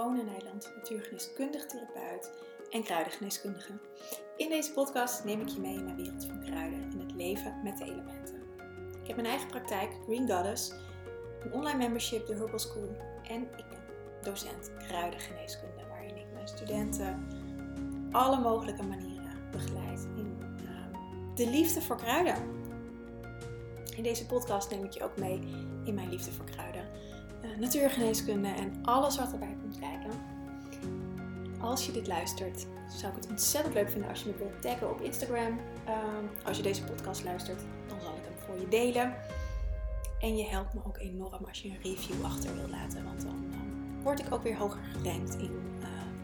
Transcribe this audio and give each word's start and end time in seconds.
Ona 0.00 0.22
Nijland, 0.22 0.72
natuurgeneeskundig 0.76 1.66
therapeut 1.66 2.30
en 2.70 2.82
kruidengeneeskundige. 2.82 3.72
In 4.36 4.48
deze 4.48 4.72
podcast 4.72 5.24
neem 5.24 5.40
ik 5.40 5.48
je 5.48 5.60
mee 5.60 5.74
in 5.74 5.84
mijn 5.84 5.96
wereld 5.96 6.24
van 6.24 6.40
kruiden 6.40 6.82
en 6.82 6.98
het 6.98 7.14
leven 7.14 7.60
met 7.64 7.78
de 7.78 7.84
elementen. 7.84 8.42
Ik 9.02 9.06
heb 9.06 9.16
mijn 9.16 9.28
eigen 9.28 9.48
praktijk, 9.48 9.90
Green 10.04 10.30
Goddess, 10.30 10.72
een 11.40 11.52
online 11.52 11.78
membership, 11.78 12.26
de 12.26 12.34
Herbal 12.34 12.58
School 12.58 12.96
en 13.22 13.42
ik 13.42 13.68
ben 13.68 13.78
docent 14.22 14.70
kruidengeneeskunde, 14.78 15.86
waarin 15.88 16.16
ik 16.16 16.32
mijn 16.32 16.48
studenten 16.48 17.26
alle 18.10 18.40
mogelijke 18.40 18.82
manieren 18.82 19.50
begeleid 19.50 20.08
in 20.16 20.38
uh, 20.62 21.34
de 21.34 21.50
liefde 21.50 21.82
voor 21.82 21.96
kruiden. 21.96 22.36
In 23.96 24.02
deze 24.02 24.26
podcast 24.26 24.70
neem 24.70 24.84
ik 24.84 24.92
je 24.92 25.04
ook 25.04 25.16
mee 25.16 25.40
in 25.84 25.94
mijn 25.94 26.08
liefde 26.08 26.32
voor 26.32 26.44
kruiden 26.44 26.88
uh, 27.44 27.58
natuurgeneeskunde 27.58 28.48
en 28.48 28.72
alles 28.82 29.18
wat 29.18 29.32
erbij 29.32 29.56
kijken. 29.78 30.10
Als 31.60 31.86
je 31.86 31.92
dit 31.92 32.06
luistert, 32.06 32.66
zou 32.88 33.12
ik 33.12 33.20
het 33.20 33.30
ontzettend 33.30 33.74
leuk 33.74 33.90
vinden 33.90 34.08
als 34.08 34.22
je 34.22 34.28
me 34.28 34.36
wilt 34.36 34.62
taggen 34.62 34.90
op 34.90 35.00
Instagram. 35.00 35.60
Ehm, 35.84 36.24
als 36.44 36.56
je 36.56 36.62
deze 36.62 36.84
podcast 36.84 37.24
luistert, 37.24 37.60
dan 37.88 38.00
zal 38.00 38.16
ik 38.16 38.22
hem 38.24 38.38
voor 38.46 38.60
je 38.60 38.68
delen. 38.68 39.14
En 40.20 40.36
je 40.36 40.46
helpt 40.46 40.74
me 40.74 40.80
ook 40.86 40.98
enorm 40.98 41.44
als 41.44 41.62
je 41.62 41.68
een 41.68 41.82
review 41.82 42.24
achter 42.24 42.54
wilt 42.54 42.70
laten, 42.70 43.04
want 43.04 43.22
dan 43.22 43.52
word 44.02 44.20
ik 44.20 44.32
ook 44.32 44.42
weer 44.42 44.56
hoger 44.56 44.80
gerankt 44.92 45.34
in 45.34 45.60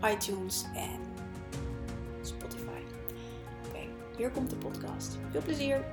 uh, 0.02 0.10
iTunes 0.12 0.65
en 0.74 1.01
Spotify. 2.23 2.80
Oké, 3.68 3.78
hier 4.16 4.30
komt 4.30 4.51
de 4.51 4.56
podcast. 4.56 5.18
Veel 5.30 5.42
plezier! 5.42 5.84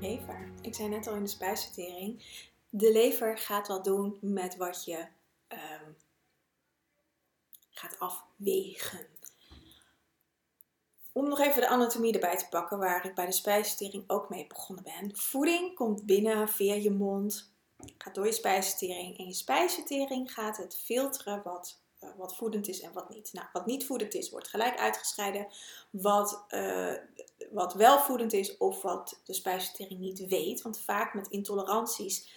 lever. 0.00 0.50
Ik 0.62 0.74
zei 0.74 0.88
net 0.88 1.06
al 1.06 1.14
in 1.14 1.22
de 1.22 1.28
spijsvertering. 1.28 2.22
De 2.70 2.92
lever 2.92 3.38
gaat 3.38 3.68
wat 3.68 3.84
doen 3.84 4.18
met 4.20 4.56
wat 4.56 4.84
je 4.84 5.06
um, 5.48 5.96
gaat 7.70 7.98
afwegen. 7.98 9.06
Om 11.12 11.28
nog 11.28 11.40
even 11.40 11.60
de 11.60 11.68
anatomie 11.68 12.12
erbij 12.12 12.36
te 12.36 12.48
pakken, 12.50 12.78
waar 12.78 13.04
ik 13.04 13.14
bij 13.14 13.26
de 13.26 13.32
spijsvertering 13.32 14.04
ook 14.06 14.28
mee 14.28 14.46
begonnen 14.46 14.84
ben. 14.84 15.16
Voeding 15.16 15.74
komt 15.74 16.06
binnen 16.06 16.48
via 16.48 16.74
je 16.74 16.90
mond, 16.90 17.52
gaat 17.98 18.14
door 18.14 18.26
je 18.26 18.32
spijsvertering. 18.32 19.18
En 19.18 19.26
je 19.26 19.34
spijsvertering 19.34 20.32
gaat 20.32 20.56
het 20.56 20.76
filteren 20.76 21.42
wat 21.42 21.80
eh, 22.00 22.08
wat 22.16 22.36
voedend 22.36 22.68
is 22.68 22.80
en 22.80 22.92
wat 22.92 23.08
niet. 23.08 23.32
Nou, 23.32 23.46
wat 23.52 23.66
niet 23.66 23.86
voedend 23.86 24.14
is, 24.14 24.30
wordt 24.30 24.48
gelijk 24.48 24.78
uitgescheiden. 24.78 25.46
Wat, 25.90 26.44
uh, 26.48 26.94
wat 27.50 27.74
wel 27.74 27.98
voedend 27.98 28.32
is 28.32 28.56
of 28.56 28.82
wat 28.82 29.20
de 29.24 29.34
spijsvertering 29.34 30.00
niet 30.00 30.26
weet. 30.26 30.62
Want 30.62 30.80
vaak 30.80 31.14
met 31.14 31.28
intoleranties 31.28 32.28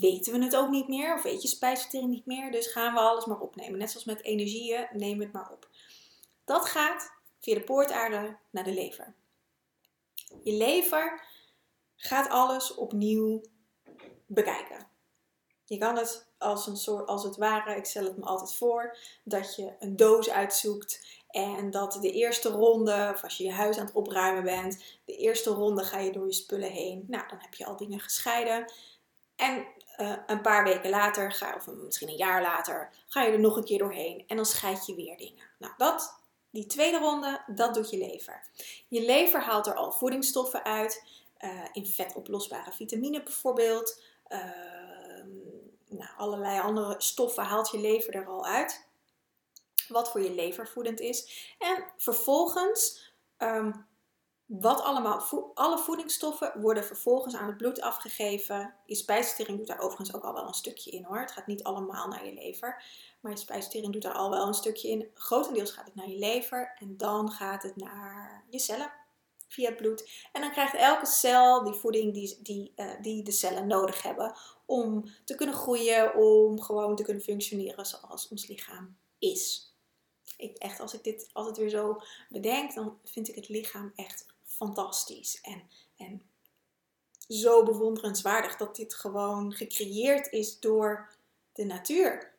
weten 0.00 0.32
we 0.32 0.44
het 0.44 0.56
ook 0.56 0.70
niet 0.70 0.88
meer. 0.88 1.14
Of 1.14 1.22
weet 1.22 1.42
je 1.42 1.48
spijsvertering 1.48 2.10
niet 2.10 2.26
meer. 2.26 2.50
Dus 2.50 2.66
gaan 2.66 2.94
we 2.94 3.00
alles 3.00 3.24
maar 3.24 3.40
opnemen. 3.40 3.78
Net 3.78 3.90
zoals 3.90 4.06
met 4.06 4.22
energieën, 4.22 4.88
neem 4.92 5.20
het 5.20 5.32
maar 5.32 5.50
op. 5.50 5.68
Dat 6.44 6.66
gaat 6.66 7.12
via 7.40 7.54
de 7.54 7.64
poortaarde 7.64 8.36
naar 8.50 8.64
de 8.64 8.74
lever. 8.74 9.14
Je 10.42 10.52
lever 10.52 11.26
gaat 11.96 12.28
alles 12.28 12.74
opnieuw 12.74 13.42
bekijken. 14.26 14.90
Je 15.64 15.78
kan 15.78 15.96
het 15.96 16.30
als 16.38 16.66
een 16.66 16.76
soort, 16.76 17.06
als 17.06 17.24
het 17.24 17.36
ware, 17.36 17.76
ik 17.76 17.84
stel 17.84 18.04
het 18.04 18.16
me 18.16 18.24
altijd 18.24 18.54
voor, 18.54 18.96
dat 19.24 19.56
je 19.56 19.72
een 19.78 19.96
doos 19.96 20.30
uitzoekt 20.30 21.20
en 21.28 21.70
dat 21.70 21.98
de 22.00 22.12
eerste 22.12 22.48
ronde, 22.48 23.10
of 23.14 23.22
als 23.22 23.36
je 23.36 23.44
je 23.44 23.52
huis 23.52 23.78
aan 23.78 23.86
het 23.86 23.94
opruimen 23.94 24.44
bent, 24.44 24.84
de 25.04 25.16
eerste 25.16 25.50
ronde 25.50 25.84
ga 25.84 25.98
je 25.98 26.12
door 26.12 26.26
je 26.26 26.32
spullen 26.32 26.70
heen. 26.70 27.04
Nou, 27.06 27.28
dan 27.28 27.38
heb 27.38 27.54
je 27.54 27.64
al 27.64 27.76
dingen 27.76 28.00
gescheiden. 28.00 28.72
En 29.36 29.66
uh, 29.98 30.16
een 30.26 30.40
paar 30.40 30.64
weken 30.64 30.90
later, 30.90 31.32
ga, 31.32 31.54
of 31.54 31.66
misschien 31.66 32.08
een 32.08 32.16
jaar 32.16 32.42
later, 32.42 32.90
ga 33.06 33.22
je 33.22 33.32
er 33.32 33.40
nog 33.40 33.56
een 33.56 33.64
keer 33.64 33.78
doorheen 33.78 34.24
en 34.26 34.36
dan 34.36 34.46
scheid 34.46 34.86
je 34.86 34.94
weer 34.94 35.16
dingen. 35.16 35.44
Nou, 35.58 35.72
dat, 35.76 36.20
die 36.50 36.66
tweede 36.66 36.98
ronde, 36.98 37.42
dat 37.46 37.74
doet 37.74 37.90
je 37.90 37.98
lever. 37.98 38.42
Je 38.88 39.02
lever 39.02 39.40
haalt 39.40 39.66
er 39.66 39.74
al 39.74 39.92
voedingsstoffen 39.92 40.64
uit, 40.64 41.04
uh, 41.40 41.64
in 41.72 41.86
vetoplosbare 41.86 42.72
vitamine 42.72 43.22
bijvoorbeeld. 43.22 44.02
Uh, 44.28 44.38
nou, 45.88 46.10
allerlei 46.16 46.60
andere 46.60 46.94
stoffen 46.98 47.44
haalt 47.44 47.70
je 47.70 47.78
lever 47.78 48.14
er 48.14 48.26
al 48.26 48.46
uit. 48.46 48.86
Wat 49.88 50.10
voor 50.10 50.22
je 50.22 50.34
lever 50.34 50.68
voedend 50.68 51.00
is. 51.00 51.54
En 51.58 51.84
vervolgens, 51.96 53.12
um, 53.38 53.86
wat 54.46 54.82
allemaal, 54.82 55.24
alle 55.54 55.78
voedingsstoffen 55.78 56.60
worden 56.60 56.84
vervolgens 56.84 57.36
aan 57.36 57.46
het 57.46 57.56
bloed 57.56 57.80
afgegeven. 57.80 58.74
Je 58.86 58.94
spijsvertering 58.94 59.58
doet 59.58 59.66
daar 59.66 59.80
overigens 59.80 60.14
ook 60.14 60.24
al 60.24 60.32
wel 60.32 60.46
een 60.46 60.54
stukje 60.54 60.90
in 60.90 61.04
hoor. 61.04 61.20
Het 61.20 61.32
gaat 61.32 61.46
niet 61.46 61.62
allemaal 61.62 62.08
naar 62.08 62.26
je 62.26 62.34
lever. 62.34 62.84
Maar 63.20 63.32
je 63.32 63.38
spijsvertering 63.38 63.92
doet 63.92 64.02
daar 64.02 64.12
al 64.12 64.30
wel 64.30 64.46
een 64.46 64.54
stukje 64.54 64.88
in. 64.88 65.10
Grotendeels 65.14 65.70
gaat 65.70 65.84
het 65.84 65.94
naar 65.94 66.08
je 66.08 66.18
lever 66.18 66.76
en 66.78 66.96
dan 66.96 67.30
gaat 67.30 67.62
het 67.62 67.76
naar 67.76 68.44
je 68.50 68.58
cellen 68.58 68.92
via 69.48 69.68
het 69.68 69.76
bloed. 69.76 70.28
En 70.32 70.40
dan 70.40 70.50
krijgt 70.50 70.74
elke 70.74 71.06
cel 71.06 71.64
die 71.64 71.72
voeding 71.72 72.14
die, 72.14 72.38
die, 72.42 72.72
uh, 72.76 72.90
die 73.00 73.22
de 73.22 73.30
cellen 73.30 73.66
nodig 73.66 74.02
hebben 74.02 74.36
om 74.66 75.04
te 75.24 75.34
kunnen 75.34 75.54
groeien, 75.54 76.14
om 76.14 76.60
gewoon 76.60 76.96
te 76.96 77.02
kunnen 77.02 77.22
functioneren 77.22 77.86
zoals 77.86 78.28
ons 78.28 78.46
lichaam 78.46 78.96
is. 79.18 79.74
Ik, 80.36 80.56
echt, 80.56 80.80
als 80.80 80.94
ik 80.94 81.04
dit 81.04 81.28
altijd 81.32 81.56
weer 81.56 81.68
zo 81.68 82.00
bedenk, 82.28 82.74
dan 82.74 82.98
vind 83.04 83.28
ik 83.28 83.34
het 83.34 83.48
lichaam 83.48 83.92
echt 83.94 84.26
fantastisch. 84.62 85.40
En, 85.40 85.62
en 85.96 86.22
zo 87.28 87.62
bewonderenswaardig 87.62 88.56
dat 88.56 88.76
dit 88.76 88.94
gewoon 88.94 89.52
gecreëerd 89.52 90.32
is 90.32 90.60
door 90.60 91.14
de 91.52 91.64
natuur. 91.64 92.34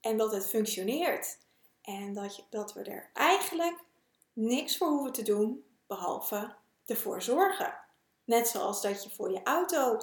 En 0.00 0.16
dat 0.16 0.32
het 0.32 0.46
functioneert. 0.46 1.38
En 1.82 2.12
dat, 2.12 2.36
je, 2.36 2.42
dat 2.50 2.72
we 2.72 2.82
er 2.82 3.10
eigenlijk 3.12 3.78
niks 4.32 4.76
voor 4.76 4.88
hoeven 4.88 5.12
te 5.12 5.22
doen 5.22 5.64
behalve 5.86 6.54
ervoor 6.86 7.22
zorgen. 7.22 7.74
Net 8.24 8.48
zoals 8.48 8.82
dat 8.82 9.04
je 9.04 9.10
voor 9.10 9.30
je 9.30 9.42
auto 9.42 9.98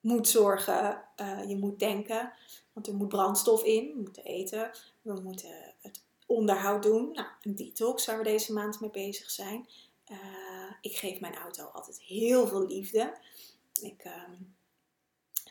moet 0.00 0.28
zorgen, 0.28 1.04
uh, 1.16 1.48
je 1.48 1.56
moet 1.56 1.78
denken, 1.78 2.32
want 2.72 2.86
er 2.86 2.94
moet 2.94 3.08
brandstof 3.08 3.62
in, 3.62 3.92
we 3.94 4.00
moeten 4.00 4.24
eten, 4.24 4.70
we 5.02 5.20
moeten 5.20 5.74
het 5.80 6.02
onderhoud 6.26 6.82
doen. 6.82 7.12
Nou, 7.12 7.28
een 7.42 7.54
detox 7.54 8.06
waar 8.06 8.18
we 8.18 8.24
deze 8.24 8.52
maand 8.52 8.80
mee 8.80 8.90
bezig 8.90 9.30
zijn. 9.30 9.68
Uh, 10.10 10.41
ik 10.82 10.96
geef 10.96 11.20
mijn 11.20 11.36
auto 11.36 11.64
altijd 11.64 12.00
heel 12.00 12.46
veel 12.46 12.66
liefde. 12.66 13.18
Ik, 13.80 14.04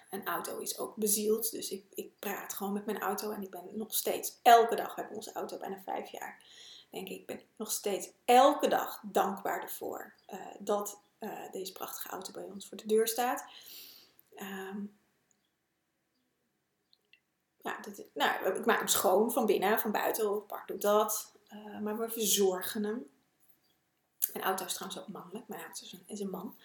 een 0.10 0.26
auto 0.26 0.58
is 0.58 0.78
ook 0.78 0.96
bezield, 0.96 1.52
dus 1.52 1.72
ik, 1.72 1.86
ik 1.94 2.20
praat 2.20 2.54
gewoon 2.54 2.74
met 2.74 2.86
mijn 2.86 3.00
auto 3.00 3.32
en 3.32 3.42
ik 3.42 3.50
ben 3.50 3.70
nog 3.74 3.96
steeds 3.96 4.40
elke 4.42 4.76
dag, 4.76 4.96
we 4.96 5.00
hebben 5.02 5.18
onze 5.18 5.34
auto 5.34 5.58
bijna 5.58 5.82
vijf 5.86 6.10
jaar, 6.10 6.44
denk 6.90 7.10
ik, 7.10 7.26
ben 7.26 7.42
nog 7.56 7.72
steeds 7.72 8.10
elke 8.26 8.68
dag 8.68 9.02
dankbaar 9.06 9.62
ervoor 9.62 10.14
uh, 10.34 10.46
dat 10.60 11.02
uh, 11.20 11.52
deze 11.52 11.72
prachtige 11.72 12.10
auto 12.10 12.32
bij 12.32 12.44
ons 12.44 12.68
voor 12.68 12.78
de 12.78 12.88
deur 12.88 13.08
staat. 13.08 13.46
Um, 14.36 15.00
ja, 17.62 17.80
dit, 17.80 18.06
nou, 18.14 18.56
ik 18.56 18.66
maak 18.66 18.78
hem 18.78 18.88
schoon 18.88 19.32
van 19.32 19.46
binnen, 19.46 19.80
van 19.80 19.92
buiten. 19.92 20.46
Park 20.46 20.68
doet 20.68 20.82
dat. 20.82 21.36
Uh, 21.54 21.80
maar 21.80 21.98
we 21.98 22.10
verzorgen 22.10 22.84
hem. 22.84 23.10
Mijn 24.34 24.46
auto 24.46 24.66
is 24.66 24.74
trouwens 24.74 25.02
ook 25.02 25.08
mannelijk. 25.08 25.48
Mijn 25.48 25.62
auto 25.62 25.86
is 25.86 25.92
een, 25.92 26.04
is 26.08 26.20
een 26.20 26.30
man. 26.30 26.56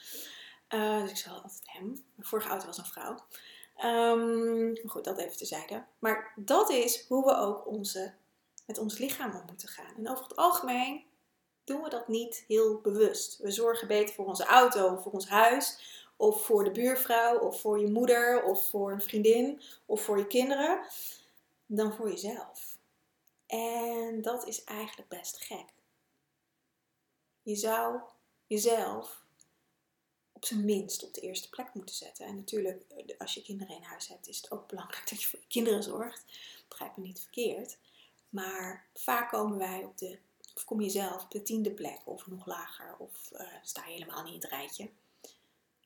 Uh, 0.69 1.01
dus 1.01 1.11
ik 1.11 1.17
zal 1.17 1.35
altijd 1.35 1.61
hem. 1.65 1.87
Mijn 1.87 2.29
vorige 2.29 2.49
auto 2.49 2.67
was 2.67 2.79
een 2.79 2.85
vrouw. 2.85 3.17
Maar 3.77 4.91
goed, 4.91 5.05
dat 5.05 5.19
even 5.19 5.37
tezijde. 5.37 5.85
Maar 5.99 6.33
dat 6.37 6.71
is 6.71 7.07
hoe 7.09 7.25
we 7.25 7.37
ook 7.37 7.67
onze, 7.67 8.15
met 8.67 8.79
ons 8.79 8.99
lichaam 8.99 9.35
om 9.35 9.43
moeten 9.47 9.69
gaan. 9.69 9.97
En 9.97 10.11
over 10.11 10.25
het 10.25 10.37
algemeen 10.37 11.05
doen 11.65 11.83
we 11.83 11.89
dat 11.89 12.09
niet 12.09 12.45
heel 12.47 12.81
bewust. 12.81 13.39
We 13.39 13.51
zorgen 13.51 13.89
beter 13.89 14.15
voor 14.15 14.27
onze 14.27 14.45
auto, 14.45 14.97
voor 14.97 15.13
ons 15.13 15.29
huis 15.29 15.95
of 16.17 16.45
voor 16.45 16.65
de 16.65 16.71
buurvrouw, 16.71 17.39
of 17.39 17.61
voor 17.61 17.81
je 17.81 17.91
moeder, 17.91 18.43
of 18.43 18.69
voor 18.69 18.93
een 18.93 19.03
vriendin, 19.03 19.63
of 19.87 20.03
voor 20.03 20.19
je 20.19 20.27
kinderen, 20.27 20.81
dan 21.67 21.95
voor 21.95 22.09
jezelf. 22.09 22.79
En 23.47 24.23
dat 24.23 24.47
is 24.47 24.65
eigenlijk 24.65 25.09
best 25.09 25.41
gek. 25.41 25.65
Je 27.47 27.57
zou 27.57 28.01
jezelf 28.47 29.23
op 30.33 30.45
zijn 30.45 30.65
minst 30.65 31.05
op 31.05 31.15
de 31.15 31.21
eerste 31.21 31.49
plek 31.49 31.75
moeten 31.75 31.95
zetten. 31.95 32.27
En 32.27 32.37
natuurlijk, 32.37 32.85
als 33.19 33.35
je 33.35 33.43
kinderen 33.43 33.77
in 33.77 33.83
huis 33.83 34.09
hebt, 34.09 34.29
is 34.29 34.37
het 34.37 34.51
ook 34.51 34.69
belangrijk 34.69 35.09
dat 35.11 35.23
je 35.23 35.29
voor 35.29 35.39
je 35.39 35.47
kinderen 35.49 35.83
zorgt. 35.83 36.25
Begrijp 36.69 36.97
me 36.97 37.03
niet 37.03 37.21
verkeerd. 37.21 37.77
Maar 38.29 38.87
vaak 38.95 39.31
komen 39.31 39.59
wij 39.59 39.85
op 39.85 39.99
de, 39.99 40.19
of 40.55 40.65
kom 40.65 40.81
je 40.81 40.91
zelf 40.91 41.23
op 41.23 41.31
de 41.31 41.43
tiende 41.43 41.71
plek 41.71 42.01
of 42.05 42.27
nog 42.27 42.47
lager, 42.47 42.97
of 42.99 43.31
uh, 43.33 43.41
sta 43.63 43.87
je 43.87 43.93
helemaal 43.93 44.23
niet 44.23 44.35
in 44.35 44.41
het 44.41 44.51
rijtje. 44.51 44.91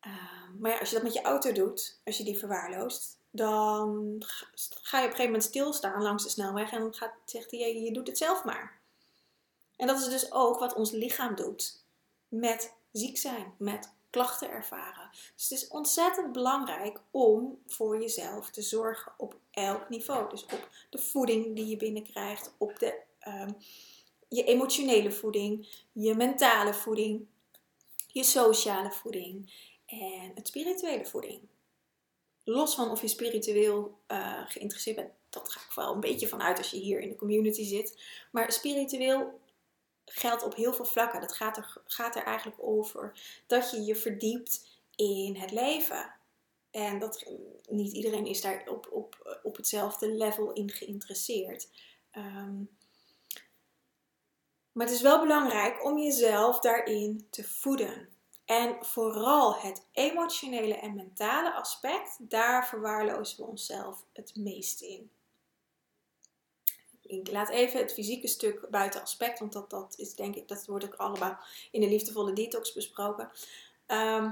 Ehm, 0.00 0.58
maar 0.58 0.70
ja, 0.70 0.78
als 0.78 0.88
je 0.88 0.94
dat 0.94 1.04
met 1.04 1.14
je 1.14 1.22
auto 1.22 1.52
doet, 1.52 2.00
als 2.04 2.16
je 2.16 2.24
die 2.24 2.38
verwaarloost, 2.38 3.18
dan 3.30 4.16
ga 4.58 4.98
je 4.98 5.04
op 5.04 5.10
een 5.10 5.16
gegeven 5.16 5.24
moment 5.24 5.44
stilstaan 5.44 6.02
langs 6.02 6.22
de 6.22 6.30
snelweg 6.30 6.70
en 6.70 6.80
dan 6.80 6.94
gaat, 6.94 7.14
zegt 7.24 7.50
hij, 7.50 7.60
je, 7.60 7.80
je 7.80 7.92
doet 7.92 8.06
het 8.06 8.18
zelf 8.18 8.44
maar. 8.44 8.79
En 9.80 9.86
dat 9.86 10.00
is 10.00 10.08
dus 10.08 10.32
ook 10.32 10.58
wat 10.58 10.74
ons 10.74 10.90
lichaam 10.90 11.34
doet 11.34 11.84
met 12.28 12.74
ziek 12.92 13.18
zijn, 13.18 13.54
met 13.58 13.92
klachten 14.10 14.50
ervaren. 14.50 15.10
Dus 15.34 15.48
het 15.48 15.58
is 15.58 15.68
ontzettend 15.68 16.32
belangrijk 16.32 17.00
om 17.10 17.58
voor 17.66 18.00
jezelf 18.00 18.50
te 18.50 18.62
zorgen 18.62 19.12
op 19.16 19.36
elk 19.50 19.88
niveau. 19.88 20.30
Dus 20.30 20.44
op 20.44 20.68
de 20.90 20.98
voeding 20.98 21.56
die 21.56 21.66
je 21.66 21.76
binnenkrijgt, 21.76 22.54
op 22.58 22.78
de, 22.78 23.00
ehm, 23.18 23.52
je 24.28 24.44
emotionele 24.44 25.12
voeding, 25.12 25.84
je 25.92 26.14
mentale 26.14 26.74
voeding, 26.74 27.26
je 28.06 28.24
sociale 28.24 28.90
voeding 28.90 29.52
en 29.86 30.30
het 30.34 30.48
spirituele 30.48 31.06
voeding. 31.06 31.40
Los 32.44 32.74
van 32.74 32.90
of 32.90 33.00
je 33.00 33.08
spiritueel 33.08 33.98
uh, 34.08 34.40
geïnteresseerd 34.46 34.96
bent, 34.96 35.10
dat 35.30 35.52
ga 35.52 35.60
ik 35.60 35.74
wel 35.74 35.94
een 35.94 36.00
beetje 36.00 36.28
vanuit 36.28 36.58
als 36.58 36.70
je 36.70 36.76
hier 36.76 37.00
in 37.00 37.08
de 37.08 37.16
community 37.16 37.64
zit. 37.64 38.02
Maar 38.30 38.52
spiritueel 38.52 39.39
geldt 40.12 40.42
op 40.42 40.54
heel 40.54 40.72
veel 40.72 40.84
vlakken. 40.84 41.20
Dat 41.20 41.32
gaat 41.32 41.56
er, 41.56 41.82
gaat 41.86 42.16
er 42.16 42.22
eigenlijk 42.22 42.58
over 42.60 43.20
dat 43.46 43.70
je 43.70 43.84
je 43.84 43.96
verdiept 43.96 44.68
in 44.96 45.36
het 45.36 45.50
leven. 45.50 46.14
En 46.70 46.98
dat, 46.98 47.24
niet 47.68 47.92
iedereen 47.92 48.26
is 48.26 48.40
daar 48.40 48.68
op, 48.68 48.88
op, 48.92 49.38
op 49.42 49.56
hetzelfde 49.56 50.08
level 50.08 50.52
in 50.52 50.70
geïnteresseerd. 50.70 51.68
Ehm, 52.10 52.58
maar 54.72 54.86
het 54.86 54.94
is 54.94 55.02
wel 55.02 55.20
belangrijk 55.20 55.84
om 55.84 55.98
jezelf 55.98 56.60
daarin 56.60 57.26
te 57.30 57.44
voeden. 57.44 58.08
En 58.44 58.84
vooral 58.84 59.54
het 59.54 59.86
emotionele 59.92 60.74
en 60.74 60.94
mentale 60.94 61.52
aspect, 61.52 62.16
daar 62.18 62.66
verwaarlozen 62.68 63.36
we 63.36 63.50
onszelf 63.50 64.04
het 64.12 64.36
meest 64.36 64.80
in 64.80 65.10
ik 67.10 67.30
laat 67.30 67.48
even 67.48 67.80
het 67.80 67.92
fysieke 67.92 68.26
stuk 68.26 68.66
buiten 68.70 69.02
aspect, 69.02 69.38
want 69.38 69.52
dat, 69.52 69.70
dat 69.70 69.94
is 69.96 70.14
denk 70.14 70.34
ik, 70.36 70.48
dat 70.48 70.66
wordt 70.66 70.84
ook 70.84 70.94
allemaal 70.94 71.38
in 71.70 71.80
de 71.80 71.88
liefdevolle 71.88 72.32
detox 72.32 72.72
besproken. 72.72 73.30
Ehm, 73.86 74.30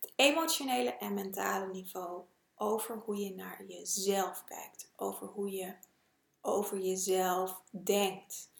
het 0.00 0.12
emotionele 0.16 0.90
en 0.90 1.14
mentale 1.14 1.66
niveau 1.66 2.22
over 2.56 2.96
hoe 3.04 3.16
je 3.16 3.34
naar 3.34 3.64
jezelf 3.66 4.44
kijkt, 4.44 4.90
over 4.96 5.26
hoe 5.26 5.50
je 5.50 5.74
over 6.40 6.78
jezelf 6.78 7.62
denkt. 7.70 8.50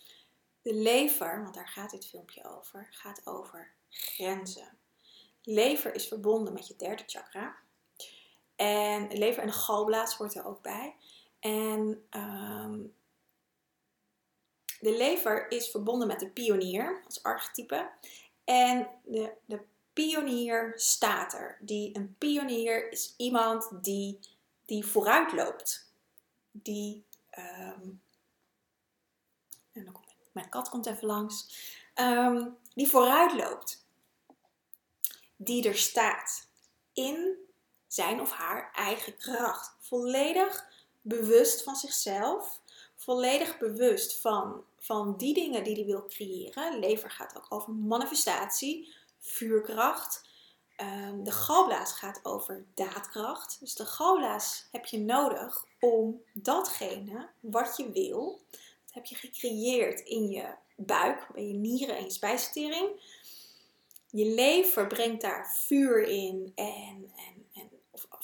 De 0.62 0.74
lever, 0.74 1.42
want 1.42 1.54
daar 1.54 1.68
gaat 1.68 1.90
dit 1.90 2.06
filmpje 2.06 2.56
over, 2.56 2.88
gaat 2.90 3.26
over 3.26 3.72
grenzen. 3.88 4.78
Lever 5.42 5.94
is 5.94 6.08
verbonden 6.08 6.52
met 6.52 6.66
je 6.68 6.76
derde 6.76 7.02
chakra. 7.06 7.56
En 8.56 9.18
lever 9.18 9.42
en 9.42 9.52
galblaas 9.52 10.14
hoort 10.14 10.34
er 10.34 10.44
ook 10.44 10.62
bij. 10.62 10.94
En 11.40 12.04
um, 12.10 12.94
de 14.80 14.96
lever 14.96 15.50
is 15.50 15.70
verbonden 15.70 16.06
met 16.06 16.20
de 16.20 16.28
pionier 16.28 17.02
als 17.04 17.22
archetype. 17.22 17.90
En 18.44 18.88
de, 19.04 19.32
de 19.44 19.60
pionier 19.92 20.72
staat 20.76 21.34
er. 21.34 21.58
Die, 21.60 21.96
een 21.96 22.14
pionier 22.18 22.92
is 22.92 23.14
iemand 23.16 23.84
die, 23.84 24.18
die 24.64 24.86
vooruit 24.86 25.32
loopt. 25.32 25.92
Die. 26.50 27.04
Um, 27.38 28.02
en 29.72 29.92
komt, 29.92 30.14
mijn 30.32 30.48
kat 30.48 30.68
komt 30.68 30.86
even 30.86 31.06
langs. 31.06 31.46
Um, 31.94 32.56
die 32.74 32.88
vooruit 32.88 33.32
loopt. 33.32 33.84
Die 35.36 35.68
er 35.68 35.76
staat. 35.76 36.48
In 36.92 37.36
zijn 37.86 38.20
of 38.20 38.30
haar 38.30 38.72
eigen 38.74 39.16
kracht. 39.16 39.74
Volledig 39.80 40.68
bewust 41.00 41.62
van 41.62 41.76
zichzelf 41.76 42.60
volledig 43.10 43.58
bewust 43.58 44.20
van, 44.20 44.64
van 44.78 45.16
die 45.16 45.34
dingen 45.34 45.64
die 45.64 45.74
hij 45.74 45.84
wil 45.84 46.06
creëren. 46.06 46.78
Lever 46.78 47.10
gaat 47.10 47.36
ook 47.36 47.46
over 47.48 47.72
manifestatie, 47.72 48.94
vuurkracht. 49.18 50.28
Um, 50.76 51.24
de 51.24 51.30
galblaas 51.30 51.92
gaat 51.92 52.20
over 52.22 52.64
daadkracht. 52.74 53.56
Dus 53.60 53.74
de 53.74 53.84
galblaas 53.84 54.68
heb 54.72 54.86
je 54.86 54.98
nodig 54.98 55.66
om 55.80 56.22
datgene 56.32 57.28
wat 57.40 57.76
je 57.76 57.90
wil, 57.92 58.40
dat 58.50 58.94
heb 58.94 59.04
je 59.04 59.14
gecreëerd 59.14 60.00
in 60.00 60.28
je 60.28 60.54
buik, 60.76 61.28
bij 61.32 61.46
je 61.46 61.54
nieren 61.54 61.96
en 61.96 62.04
je 62.04 62.10
spijsvertering. 62.10 62.88
Je 64.10 64.24
lever 64.24 64.86
brengt 64.86 65.20
daar 65.20 65.56
vuur 65.66 66.02
in 66.02 66.52
en, 66.54 67.12
en 67.16 67.46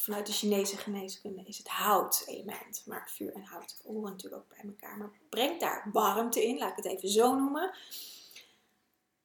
vanuit 0.00 0.26
de 0.26 0.32
Chinese 0.32 0.76
geneeskunde 0.76 1.42
is 1.44 1.58
het 1.58 1.68
hout-element. 1.68 2.82
Maar 2.86 3.10
vuur 3.10 3.34
en 3.34 3.44
hout 3.44 3.80
horen 3.84 4.10
natuurlijk 4.10 4.42
ook 4.42 4.48
bij 4.48 4.64
elkaar. 4.64 4.96
Maar 4.96 5.10
breng 5.28 5.60
daar 5.60 5.90
warmte 5.92 6.44
in, 6.44 6.58
laat 6.58 6.70
ik 6.70 6.84
het 6.84 6.92
even 6.92 7.08
zo 7.08 7.34
noemen. 7.34 7.74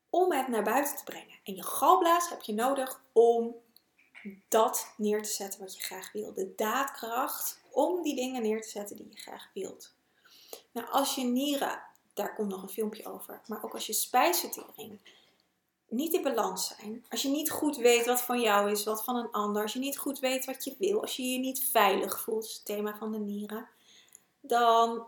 Om 0.10 0.32
het 0.32 0.48
naar 0.48 0.64
buiten 0.64 0.96
te 0.96 1.04
brengen. 1.04 1.40
En 1.44 1.56
je 1.56 1.64
galblaas 1.64 2.30
heb 2.30 2.42
je 2.42 2.54
nodig 2.54 3.02
om 3.12 3.56
dat 4.48 4.94
neer 4.98 5.24
te 5.24 5.30
zetten 5.30 5.60
wat 5.60 5.76
je 5.76 5.84
graag 5.84 6.12
wil. 6.12 6.34
De 6.34 6.54
daadkracht 6.56 7.62
om 7.72 8.02
die 8.02 8.16
dingen 8.16 8.42
neer 8.42 8.62
te 8.62 8.70
zetten 8.70 8.96
die 8.96 9.08
je 9.10 9.18
graag 9.18 9.50
wilt. 9.54 9.94
Nou, 10.72 10.88
als 10.90 11.16
je 11.16 11.24
nieren, 11.24 11.84
daar 12.14 12.36
komt 12.36 12.50
nog 12.50 12.62
een 12.62 12.70
filmpje 12.70 13.06
over, 13.06 13.42
maar 13.48 13.64
ook 13.64 13.74
als 13.74 13.86
je 13.86 13.94
spijsvertering 13.94 15.00
niet 15.92 16.14
in 16.14 16.22
balans 16.22 16.68
zijn, 16.68 17.06
als 17.10 17.22
je 17.22 17.30
niet 17.30 17.52
goed 17.52 17.78
weet 17.78 18.06
wat 18.06 18.22
van 18.22 18.42
jou 18.42 18.72
is, 18.72 18.84
wat 18.84 19.04
van 19.04 19.16
een 19.16 19.32
ander, 19.32 19.62
als 19.62 19.74
je 19.74 19.80
niet 19.80 19.98
goed 19.98 20.20
weet 20.20 20.46
wat 20.46 20.64
je 20.64 20.76
wil, 20.80 21.02
als 21.02 21.16
je 21.16 21.24
je 21.24 21.40
niet 21.40 21.64
veilig 21.64 22.20
voelt, 22.20 22.54
het 22.54 22.66
thema 22.66 22.98
van 22.98 23.12
de 23.12 23.18
nieren, 23.18 23.70
dan 24.42 25.08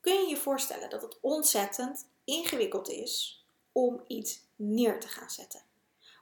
kun 0.00 0.12
je 0.14 0.28
je 0.28 0.36
voorstellen 0.36 0.90
dat 0.90 1.02
het 1.02 1.18
ontzettend 1.20 2.06
ingewikkeld 2.24 2.88
is 2.88 3.44
om 3.72 4.00
iets 4.06 4.40
neer 4.56 5.00
te 5.00 5.08
gaan 5.08 5.30
zetten. 5.30 5.60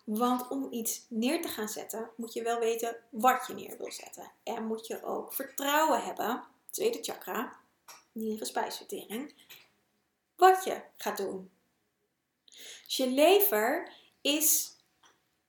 Want 0.04 0.48
om 0.48 0.72
iets 0.72 1.06
neer 1.08 1.42
te 1.42 1.48
gaan 1.48 1.68
zetten, 1.68 2.10
moet 2.16 2.32
je 2.32 2.42
wel 2.42 2.58
weten 2.58 2.96
wat 3.10 3.44
je 3.46 3.54
neer 3.54 3.78
wil 3.78 3.92
zetten. 3.92 4.32
En 4.42 4.66
moet 4.66 4.86
je 4.86 5.04
ook 5.04 5.32
vertrouwen 5.32 6.02
hebben, 6.02 6.44
tweede 6.70 7.02
chakra, 7.02 7.56
nieren 8.12 8.46
spijsvertering, 8.46 9.34
wat 10.36 10.64
je 10.64 10.82
gaat 10.96 11.16
doen. 11.16 11.50
Dus 12.84 12.96
je 12.96 13.10
lever 13.10 13.92
is 14.20 14.74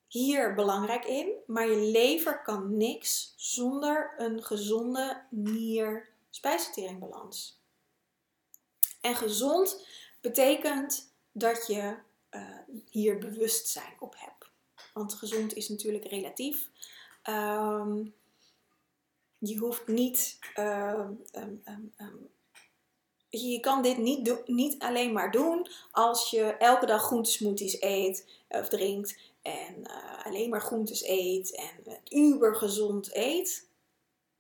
hier 0.08 0.54
belangrijk 0.54 1.06
in, 1.06 1.34
maar 1.48 1.68
je 1.68 1.92
lever 1.92 2.42
kan 2.42 2.78
niks 2.78 3.34
zonder 3.36 4.14
een 4.18 4.44
gezonde 4.44 5.24
nier-spijsverteringbalans. 5.30 7.62
En 9.02 9.16
gezond 9.16 9.86
betekent 10.22 11.14
dat 11.32 11.68
je 11.68 11.98
uh, 12.32 12.58
hier 12.90 13.18
bewustzijn 13.18 13.94
op 14.00 14.16
hebt. 14.18 14.50
Want 14.94 15.14
gezond 15.14 15.54
is 15.54 15.70
natuurlijk 15.70 16.06
relatief. 16.06 16.70
Um, 17.24 18.14
je 19.38 19.58
hoeft 19.58 19.88
niet 19.88 20.40
um, 20.60 21.22
um, 21.32 21.64
je 23.30 23.60
kan 23.60 23.82
dit 23.82 23.98
niet, 23.98 24.48
niet 24.48 24.80
alleen 24.80 25.14
maar 25.14 25.32
doen 25.32 25.68
als 25.92 26.30
je 26.30 26.44
elke 26.44 26.86
dag 26.86 27.04
groentesmoothies 27.04 27.82
eet 27.82 28.26
of 28.50 28.70
drinkt 28.70 29.18
en 29.42 29.76
uh, 29.80 30.26
alleen 30.26 30.50
maar 30.50 30.62
groentes 30.62 31.04
eet 31.04 31.56
en 31.56 32.00
uber 32.10 32.56
gezond 32.56 33.16
eet. 33.16 33.68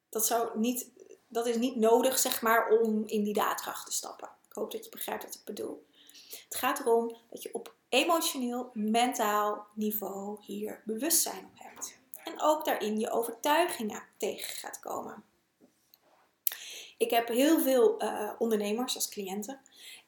Dat, 0.09 0.25
zou 0.25 0.59
niet, 0.59 0.91
dat 1.27 1.47
is 1.47 1.55
niet 1.55 1.75
nodig, 1.75 2.19
zeg 2.19 2.41
maar, 2.41 2.69
om 2.69 3.03
in 3.05 3.23
die 3.23 3.33
daadkracht 3.33 3.85
te 3.85 3.91
stappen. 3.91 4.29
Ik 4.47 4.53
hoop 4.53 4.71
dat 4.71 4.83
je 4.83 4.91
begrijpt 4.91 5.23
wat 5.23 5.35
ik 5.35 5.43
bedoel. 5.43 5.85
Het 6.29 6.55
gaat 6.55 6.79
erom 6.79 7.17
dat 7.29 7.43
je 7.43 7.53
op 7.53 7.75
emotioneel, 7.89 8.69
mentaal 8.73 9.67
niveau 9.73 10.37
hier 10.41 10.81
bewustzijn 10.85 11.45
op 11.45 11.59
hebt. 11.65 11.97
En 12.23 12.41
ook 12.41 12.65
daarin 12.65 12.99
je 12.99 13.11
overtuigingen 13.11 14.03
tegen 14.17 14.55
gaat 14.55 14.79
komen. 14.79 15.23
Ik 16.97 17.09
heb 17.09 17.27
heel 17.27 17.59
veel 17.59 18.03
uh, 18.03 18.31
ondernemers 18.37 18.95
als 18.95 19.09
cliënten. 19.09 19.61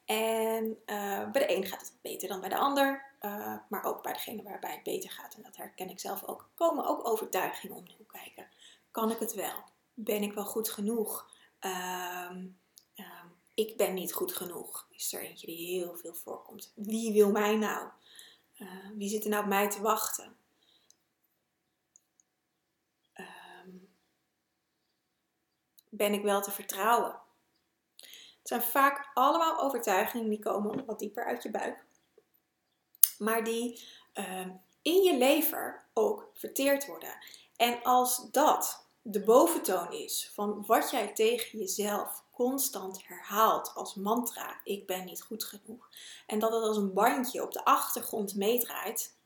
En 0.04 0.64
uh, 0.86 1.30
bij 1.30 1.46
de 1.46 1.56
een 1.56 1.66
gaat 1.66 1.80
het 1.80 1.98
beter 2.02 2.28
dan 2.28 2.40
bij 2.40 2.48
de 2.48 2.56
ander. 2.58 3.04
Uh, 3.20 3.56
maar 3.68 3.84
ook 3.84 4.02
bij 4.02 4.12
degene 4.12 4.42
waarbij 4.42 4.72
het 4.72 4.82
beter 4.82 5.10
gaat. 5.10 5.34
En 5.34 5.42
dat 5.42 5.56
herken 5.56 5.90
ik 5.90 6.00
zelf 6.00 6.24
ook. 6.24 6.48
Komen 6.54 6.86
ook 6.86 7.08
overtuigingen 7.08 7.76
om 7.76 7.88
te 7.88 7.94
kijken. 8.12 8.48
Kan 8.90 9.10
ik 9.10 9.18
het 9.18 9.34
wel? 9.34 9.64
Ben 9.94 10.22
ik 10.22 10.32
wel 10.32 10.44
goed 10.44 10.70
genoeg? 10.70 11.30
Um, 11.60 12.58
um, 12.96 13.34
ik 13.54 13.76
ben 13.76 13.94
niet 13.94 14.12
goed 14.12 14.32
genoeg. 14.32 14.86
Is 14.90 15.12
er 15.12 15.20
eentje 15.20 15.46
die 15.46 15.66
heel 15.66 15.96
veel 15.96 16.14
voorkomt. 16.14 16.72
Wie 16.74 17.12
wil 17.12 17.30
mij 17.30 17.56
nou? 17.56 17.88
wie 18.96 19.08
zit 19.08 19.24
er 19.24 19.30
nou 19.30 19.42
op 19.42 19.48
mij 19.48 19.70
te 19.70 19.80
wachten? 19.80 20.36
Ben 26.00 26.12
ik 26.12 26.22
wel 26.22 26.40
te 26.40 26.50
vertrouwen? 26.50 27.18
Het 27.96 28.48
zijn 28.48 28.62
vaak 28.62 29.10
allemaal 29.14 29.60
overtuigingen 29.60 30.28
die 30.28 30.38
komen 30.38 30.84
wat 30.84 30.98
dieper 30.98 31.24
uit 31.24 31.42
je 31.42 31.50
buik, 31.50 31.84
maar 33.18 33.44
die 33.44 33.84
ehm, 34.12 34.50
in 34.82 35.02
je 35.02 35.16
lever 35.16 35.86
ook 35.94 36.30
verteerd 36.34 36.86
worden. 36.86 37.18
En 37.56 37.82
als 37.82 38.30
dat 38.30 38.86
de 39.02 39.24
boventoon 39.24 39.92
is 39.92 40.30
van 40.34 40.64
wat 40.66 40.90
jij 40.90 41.12
tegen 41.12 41.58
jezelf 41.58 42.24
constant 42.32 43.06
herhaalt 43.06 43.72
als 43.74 43.94
mantra: 43.94 44.60
ik 44.64 44.86
ben 44.86 45.04
niet 45.04 45.22
goed 45.22 45.44
genoeg, 45.44 45.88
en 46.26 46.38
dat 46.38 46.52
het 46.52 46.62
als 46.62 46.76
een 46.76 46.92
bandje 46.92 47.42
op 47.42 47.52
de 47.52 47.64
achtergrond 47.64 48.34
meedraait, 48.34 49.16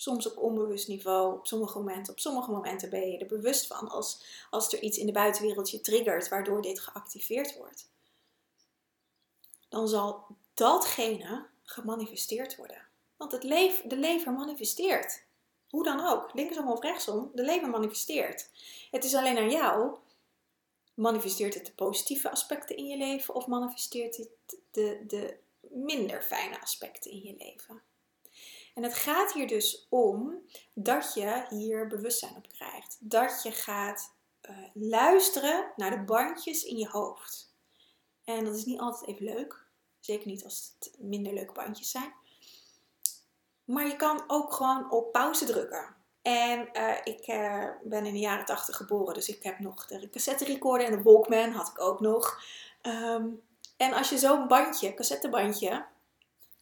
Soms 0.00 0.26
op 0.26 0.36
onbewust 0.36 0.88
niveau, 0.88 1.36
op 1.36 1.46
sommige 1.46 1.78
momenten. 1.78 2.12
Op 2.12 2.18
sommige 2.18 2.50
momenten 2.50 2.90
ben 2.90 3.10
je 3.10 3.18
er 3.18 3.26
bewust 3.26 3.66
van 3.66 3.88
als, 3.88 4.24
als 4.50 4.72
er 4.72 4.82
iets 4.82 4.98
in 4.98 5.06
de 5.06 5.12
buitenwereld 5.12 5.70
je 5.70 5.80
triggert 5.80 6.28
waardoor 6.28 6.62
dit 6.62 6.80
geactiveerd 6.80 7.56
wordt. 7.56 7.90
Dan 9.68 9.88
zal 9.88 10.26
datgene 10.54 11.46
gemanifesteerd 11.62 12.56
worden. 12.56 12.86
Want 13.16 13.32
het 13.32 13.42
leef, 13.42 13.82
de 13.82 13.96
lever 13.96 14.32
manifesteert. 14.32 15.22
Hoe 15.70 15.84
dan 15.84 16.06
ook, 16.06 16.34
linksom 16.34 16.70
of 16.70 16.80
rechtsom, 16.80 17.30
de 17.34 17.42
lever 17.42 17.68
manifesteert. 17.68 18.50
Het 18.90 19.04
is 19.04 19.14
alleen 19.14 19.38
aan 19.38 19.50
jou. 19.50 19.96
Manifesteert 20.94 21.54
het 21.54 21.66
de 21.66 21.72
positieve 21.72 22.30
aspecten 22.30 22.76
in 22.76 22.86
je 22.86 22.96
leven 22.96 23.34
of 23.34 23.46
manifesteert 23.46 24.16
het 24.16 24.28
de, 24.70 25.04
de 25.06 25.36
minder 25.60 26.22
fijne 26.22 26.60
aspecten 26.60 27.10
in 27.10 27.22
je 27.22 27.34
leven? 27.38 27.82
En 28.78 28.84
het 28.84 28.94
gaat 28.94 29.32
hier 29.32 29.46
dus 29.46 29.86
om 29.90 30.42
dat 30.74 31.14
je 31.14 31.44
hier 31.48 31.86
bewustzijn 31.86 32.36
op 32.36 32.48
krijgt. 32.48 32.96
Dat 33.00 33.42
je 33.42 33.52
gaat 33.52 34.14
uh, 34.50 34.56
luisteren 34.74 35.72
naar 35.76 35.90
de 35.90 36.04
bandjes 36.04 36.64
in 36.64 36.76
je 36.76 36.88
hoofd. 36.88 37.54
En 38.24 38.44
dat 38.44 38.54
is 38.54 38.64
niet 38.64 38.80
altijd 38.80 39.10
even 39.10 39.24
leuk. 39.24 39.66
Zeker 40.00 40.26
niet 40.26 40.44
als 40.44 40.74
het 40.78 40.96
minder 40.98 41.32
leuke 41.32 41.52
bandjes 41.52 41.90
zijn. 41.90 42.12
Maar 43.64 43.86
je 43.86 43.96
kan 43.96 44.24
ook 44.26 44.52
gewoon 44.52 44.90
op 44.90 45.12
pauze 45.12 45.44
drukken. 45.44 45.96
En 46.22 46.68
uh, 46.72 46.96
ik 47.04 47.28
uh, 47.28 47.70
ben 47.82 48.06
in 48.06 48.12
de 48.12 48.18
jaren 48.18 48.44
80 48.44 48.76
geboren, 48.76 49.14
dus 49.14 49.28
ik 49.28 49.42
heb 49.42 49.58
nog 49.58 49.86
de 49.86 50.10
cassette 50.10 50.44
recorder 50.44 50.86
en 50.86 50.96
de 50.96 51.02
Walkman 51.02 51.50
had 51.50 51.68
ik 51.68 51.80
ook 51.80 52.00
nog. 52.00 52.42
Um, 52.82 53.42
en 53.76 53.92
als 53.92 54.08
je 54.08 54.18
zo'n 54.18 54.48
bandje, 54.48 54.94
cassettebandje, 54.94 55.86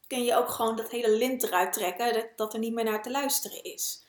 kun 0.06 0.25
je 0.25 0.36
ook 0.36 0.48
gewoon 0.48 0.76
dat 0.76 0.90
hele 0.90 1.10
lint 1.10 1.42
eruit 1.42 1.72
trekken, 1.72 2.12
dat, 2.12 2.26
dat 2.36 2.52
er 2.52 2.58
niet 2.58 2.75
meer 2.75 2.84
naar 2.84 3.02
te 3.02 3.10
luisteren 3.10 3.62
is. 3.62 4.04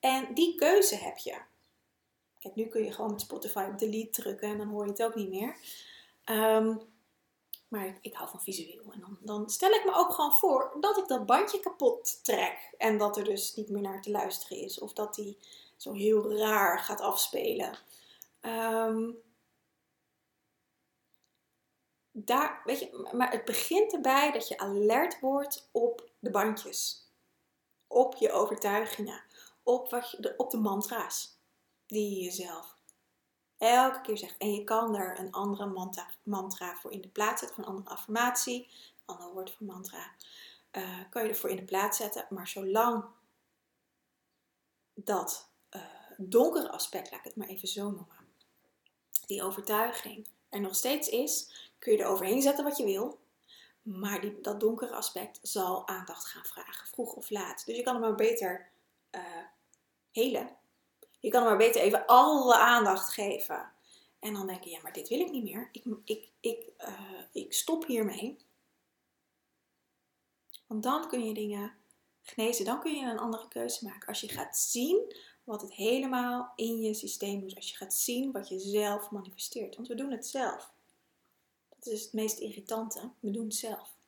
En 0.00 0.34
die 0.34 0.54
keuze 0.54 0.96
heb 0.96 1.18
je. 1.18 1.38
Kijk, 2.38 2.54
nu 2.54 2.66
kun 2.66 2.84
je 2.84 2.92
gewoon 2.92 3.10
met 3.10 3.20
Spotify 3.20 3.66
op 3.72 3.78
delete 3.78 4.22
drukken 4.22 4.48
en 4.48 4.58
dan 4.58 4.68
hoor 4.68 4.84
je 4.84 4.90
het 4.90 5.02
ook 5.02 5.14
niet 5.14 5.30
meer. 5.30 5.56
Um, 6.24 6.80
maar 7.68 7.86
ik, 7.86 7.98
ik, 8.00 8.14
hou 8.14 8.28
van 8.28 8.42
visueel. 8.42 8.92
En 8.92 9.00
dan, 9.00 9.18
dan, 9.20 9.50
stel 9.50 9.70
ik 9.70 9.84
me 9.84 9.94
ook 9.94 10.12
gewoon 10.12 10.32
voor 10.32 10.76
dat 10.80 10.98
ik 10.98 11.08
dat 11.08 11.26
bandje 11.26 11.60
kapot 11.60 12.24
trek. 12.24 12.74
En 12.78 12.98
dat 12.98 13.16
er 13.16 13.24
dus 13.24 13.54
niet 13.54 13.68
meer 13.68 13.82
naar 13.82 14.02
te 14.02 14.10
luisteren 14.10 14.58
is. 14.58 14.78
Of 14.78 14.92
dat 14.92 15.14
die 15.14 15.38
zo 15.76 15.92
heel 15.92 16.36
raar 16.36 16.78
gaat 16.78 17.00
afspelen. 17.00 17.78
Um, 18.40 19.16
daar, 22.12 22.60
weet 22.64 22.78
je, 22.78 23.08
maar 23.12 23.30
het 23.30 23.44
begint 23.44 23.92
erbij 23.92 24.32
dat 24.32 24.48
je 24.48 24.58
alert 24.58 25.20
wordt 25.20 25.68
op 25.70 26.10
de 26.18 26.30
bandjes. 26.30 27.08
Op 27.86 28.14
je 28.14 28.32
overtuigingen. 28.32 29.22
Op, 29.62 29.90
wat 29.90 30.10
je, 30.10 30.34
op 30.36 30.50
de 30.50 30.58
mantra's 30.58 31.38
die 31.86 32.10
je 32.10 32.24
jezelf 32.24 32.78
elke 33.58 34.00
keer 34.00 34.18
zegt. 34.18 34.36
En 34.38 34.54
je 34.54 34.64
kan 34.64 34.96
er 34.96 35.18
een 35.18 35.32
andere 35.32 35.66
mantra, 36.22 36.76
voor 36.76 36.92
in 36.92 37.00
de 37.00 37.08
plaats 37.08 37.40
zetten, 37.40 37.62
een 37.62 37.68
andere 37.68 37.88
affirmatie, 37.88 38.68
ander 39.04 39.32
woord 39.32 39.50
voor 39.50 39.66
mantra, 39.66 40.10
uh, 40.72 40.98
kan 41.10 41.22
je 41.22 41.28
ervoor 41.28 41.50
in 41.50 41.56
de 41.56 41.64
plaats 41.64 41.96
zetten. 41.96 42.26
Maar 42.30 42.48
zolang 42.48 43.04
dat 44.94 45.48
uh, 45.70 45.82
donkere 46.16 46.70
aspect, 46.70 47.10
laat 47.10 47.20
ik 47.20 47.24
het 47.24 47.36
maar 47.36 47.48
even 47.48 47.68
zo 47.68 47.82
noemen, 47.82 48.28
die 49.26 49.42
overtuiging 49.42 50.28
er 50.48 50.60
nog 50.60 50.74
steeds 50.74 51.08
is, 51.08 51.69
kun 51.80 51.92
je 51.92 51.98
er 51.98 52.08
overheen 52.08 52.42
zetten 52.42 52.64
wat 52.64 52.76
je 52.76 52.84
wil. 52.84 53.18
Maar 53.82 54.20
die, 54.20 54.40
dat 54.40 54.60
donkere 54.60 54.94
aspect 54.94 55.38
zal 55.42 55.88
aandacht 55.88 56.26
gaan 56.26 56.44
vragen, 56.44 56.86
vroeg 56.86 57.14
of 57.14 57.30
laat. 57.30 57.66
Dus 57.66 57.76
je 57.76 57.82
kan 57.82 57.92
hem 57.92 58.02
maar 58.02 58.14
beter 58.14 58.70
uh, 59.10 59.20
helen 60.10 60.58
je 61.20 61.30
kan 61.30 61.42
er 61.42 61.48
maar 61.48 61.58
beter 61.58 61.80
even 61.80 62.06
alle 62.06 62.56
aandacht 62.56 63.12
geven. 63.12 63.72
En 64.18 64.32
dan 64.32 64.46
denk 64.46 64.64
je, 64.64 64.70
ja, 64.70 64.80
maar 64.82 64.92
dit 64.92 65.08
wil 65.08 65.20
ik 65.20 65.30
niet 65.30 65.42
meer. 65.42 65.68
Ik, 65.72 65.84
ik, 66.04 66.28
ik, 66.40 66.68
uh, 66.78 67.20
ik 67.32 67.52
stop 67.52 67.86
hiermee. 67.86 68.36
Want 70.66 70.82
dan 70.82 71.08
kun 71.08 71.24
je 71.24 71.34
dingen 71.34 71.72
genezen. 72.22 72.64
Dan 72.64 72.80
kun 72.80 72.96
je 72.96 73.06
een 73.06 73.18
andere 73.18 73.48
keuze 73.48 73.84
maken. 73.84 74.08
Als 74.08 74.20
je 74.20 74.28
gaat 74.28 74.56
zien 74.56 75.14
wat 75.44 75.60
het 75.60 75.72
helemaal 75.72 76.52
in 76.56 76.80
je 76.80 76.94
systeem 76.94 77.40
doet. 77.40 77.56
Als 77.56 77.70
je 77.70 77.76
gaat 77.76 77.94
zien 77.94 78.32
wat 78.32 78.48
je 78.48 78.58
zelf 78.58 79.10
manifesteert. 79.10 79.76
Want 79.76 79.88
we 79.88 79.94
doen 79.94 80.10
het 80.10 80.26
zelf. 80.26 80.72
Dat 81.80 81.92
is 81.92 82.02
het 82.02 82.12
meest 82.12 82.38
irritante. 82.38 83.10
We 83.20 83.30
doen 83.30 83.44
het 83.44 83.54
zelf. 83.54 83.98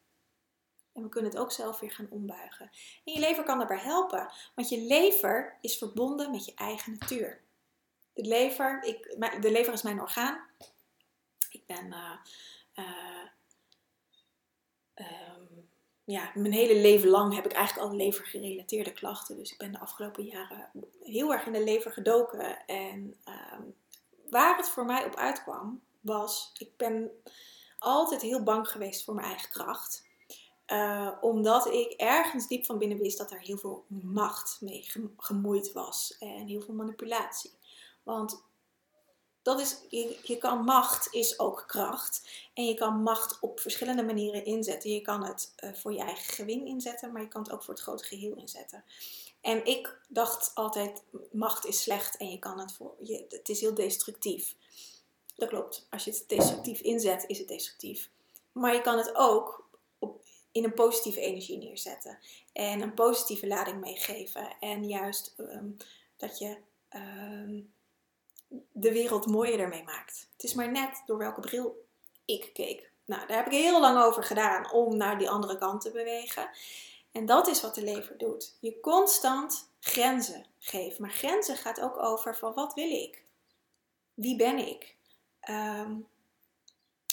En 0.93 1.03
we 1.03 1.09
kunnen 1.09 1.31
het 1.31 1.41
ook 1.41 1.53
zelf 1.53 1.81
weer 1.81 1.91
gaan 1.91 2.11
ombuigen. 2.11 2.71
En 3.05 3.13
je 3.13 3.19
lever 3.19 3.45
kan 3.45 3.59
daarbij 3.59 3.79
helpen, 3.79 4.33
want 4.55 4.69
je 4.69 4.81
lever 4.81 5.59
is 5.61 5.79
verbonden 5.79 6.31
met 6.31 6.45
je 6.45 6.55
eigen 6.55 6.97
natuur. 6.99 7.41
De 8.13 8.25
lever, 8.25 8.83
ik, 8.85 9.17
de 9.41 9.51
lever 9.51 9.73
is 9.73 9.83
mijn 9.83 10.01
orgaan. 10.01 10.47
Ik 11.51 11.67
ben, 11.67 11.87
uh, 11.87 12.17
uh, 12.75 13.29
um, 14.95 15.69
ja, 16.05 16.31
mijn 16.35 16.53
hele 16.53 16.81
leven 16.81 17.09
lang 17.09 17.35
heb 17.35 17.45
ik 17.45 17.53
eigenlijk 17.53 17.89
al 17.89 17.97
levergerelateerde 17.97 18.93
klachten. 18.93 19.37
Dus 19.37 19.53
ik 19.53 19.59
ben 19.59 19.73
de 19.73 19.79
afgelopen 19.79 20.25
jaren 20.25 20.71
heel 21.03 21.33
erg 21.33 21.47
in 21.47 21.53
de 21.53 21.65
lever 21.65 21.93
gedoken. 21.93 22.67
En 22.67 23.17
um, 23.29 23.75
waar 24.31 24.57
het 24.57 24.69
voor 24.69 24.85
mij 24.85 25.05
op 25.05 25.17
uitkwam, 25.17 25.83
was, 26.01 26.53
ik 26.59 26.77
ben 26.77 27.11
altijd 27.83 28.23
heel 28.23 28.43
bang 28.43 28.69
geweest 28.69 29.05
voor 29.05 29.15
mijn 29.15 29.27
eigen 29.27 29.51
kracht. 29.51 30.05
Uh, 30.67 31.11
omdat 31.21 31.67
ik 31.67 31.93
ergens 31.93 32.47
diep 32.47 32.65
van 32.65 32.79
binnen 32.79 32.99
wist 32.99 33.19
dat 33.19 33.31
er 33.31 33.41
heel 33.41 33.57
veel 33.57 33.85
macht 33.89 34.57
mee 34.61 34.89
gemoeid 35.17 35.73
was. 35.73 36.17
En 36.19 36.47
heel 36.47 36.61
veel 36.61 36.75
manipulatie. 36.75 37.51
Want 38.03 38.43
dat 39.43 39.61
is, 39.61 39.77
je, 40.23 40.37
kan 40.39 40.65
macht 40.65 41.09
is 41.11 41.39
ook 41.39 41.65
kracht. 41.67 42.29
En 42.55 42.65
je 42.65 42.75
kan 42.75 43.03
macht 43.03 43.39
op 43.41 43.61
verschillende 43.61 44.03
manieren 44.03 44.45
inzetten. 44.45 44.91
Je 44.91 45.01
kan 45.01 45.25
het 45.25 45.53
uh, 45.65 45.73
voor 45.73 45.93
je 45.93 46.01
eigen 46.01 46.35
gewin 46.35 46.67
inzetten, 46.67 47.13
maar 47.13 47.23
je 47.23 47.29
kan 47.29 47.43
het 47.43 47.53
ook 47.53 47.63
voor 47.63 47.75
het 47.75 47.83
grote 47.83 48.05
geheel 48.05 48.35
inzetten. 48.35 48.85
En 49.41 49.65
ik 49.67 49.99
dacht 50.09 50.51
altijd, 50.55 51.03
macht 51.33 51.67
is 51.67 51.83
slecht 51.83 52.17
en 52.17 52.31
je 52.31 52.39
kan 52.39 52.59
het 52.59 52.73
voor, 52.73 52.95
je, 53.01 53.25
het 53.29 53.49
is 53.49 53.61
heel 53.61 53.75
destructief. 53.75 54.55
Dat 55.35 55.49
klopt. 55.49 55.87
Als 55.91 56.05
je 56.05 56.11
het 56.11 56.25
destructief 56.27 56.81
inzet, 56.81 57.25
is 57.27 57.39
het 57.39 57.49
destructief. 57.49 58.11
Maar 58.53 58.75
je 58.75 58.81
kan 58.81 58.99
het 58.99 59.15
ook 59.15 59.71
in 60.53 60.65
een 60.65 60.75
positieve 60.75 61.21
energie 61.21 61.59
neerzetten. 61.59 62.19
En 62.53 62.81
een 62.81 62.95
positieve 62.95 63.47
lading 63.47 63.81
meegeven. 63.81 64.57
En 64.61 64.89
juist 64.89 65.35
ehm, 65.37 65.71
dat 66.17 66.39
je 66.39 66.57
ehm, 66.89 67.61
de 68.73 68.93
wereld 68.93 69.27
mooier 69.27 69.61
ermee 69.61 69.83
maakt. 69.83 70.29
Het 70.33 70.45
is 70.45 70.55
maar 70.55 70.71
net 70.71 71.03
door 71.07 71.19
welke 71.19 71.41
bril 71.41 71.87
ik 72.25 72.51
keek. 72.53 72.91
Nou, 73.05 73.27
daar 73.27 73.37
heb 73.37 73.47
ik 73.47 73.53
heel 73.53 73.81
lang 73.81 74.03
over 74.03 74.25
gedaan 74.25 74.73
om 74.73 74.97
naar 74.97 75.19
die 75.19 75.31
andere 75.31 75.59
kant 75.59 75.81
te 75.81 75.91
bewegen. 75.91 76.51
En 77.13 77.27
dat 77.27 77.47
is 77.47 77.61
wat 77.61 77.75
de 77.75 77.83
lever 77.83 78.19
doet. 78.19 78.57
Je 78.61 78.81
constant 78.81 79.69
grenzen 79.81 80.47
geven. 80.59 81.03
Maar 81.03 81.11
grenzen 81.11 81.57
gaat 81.57 81.81
ook 81.81 82.03
over 82.03 82.37
van 82.37 82.55
wat 82.55 82.75
wil 82.75 82.91
ik? 82.91 83.25
Wie 84.15 84.37
ben 84.37 84.59
ik? 84.59 84.97
Ehm, 85.43 85.97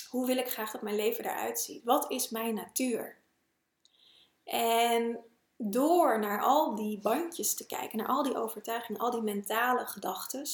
hoe 0.09 0.25
wil 0.25 0.37
ik 0.37 0.49
graag 0.49 0.71
dat 0.71 0.81
mijn 0.81 0.95
leven 0.95 1.25
eruit 1.25 1.59
ziet? 1.59 1.83
Wat 1.83 2.11
is 2.11 2.29
mijn 2.29 2.55
natuur? 2.55 3.17
En 4.43 5.19
door 5.57 6.19
naar 6.19 6.41
al 6.43 6.75
die 6.75 6.99
bandjes 6.99 7.53
te 7.53 7.65
kijken, 7.65 7.97
naar 7.97 8.07
al 8.07 8.23
die 8.23 8.37
overtuigingen, 8.37 9.01
al 9.01 9.11
die 9.11 9.21
mentale 9.21 9.85
gedachten, 9.85 10.47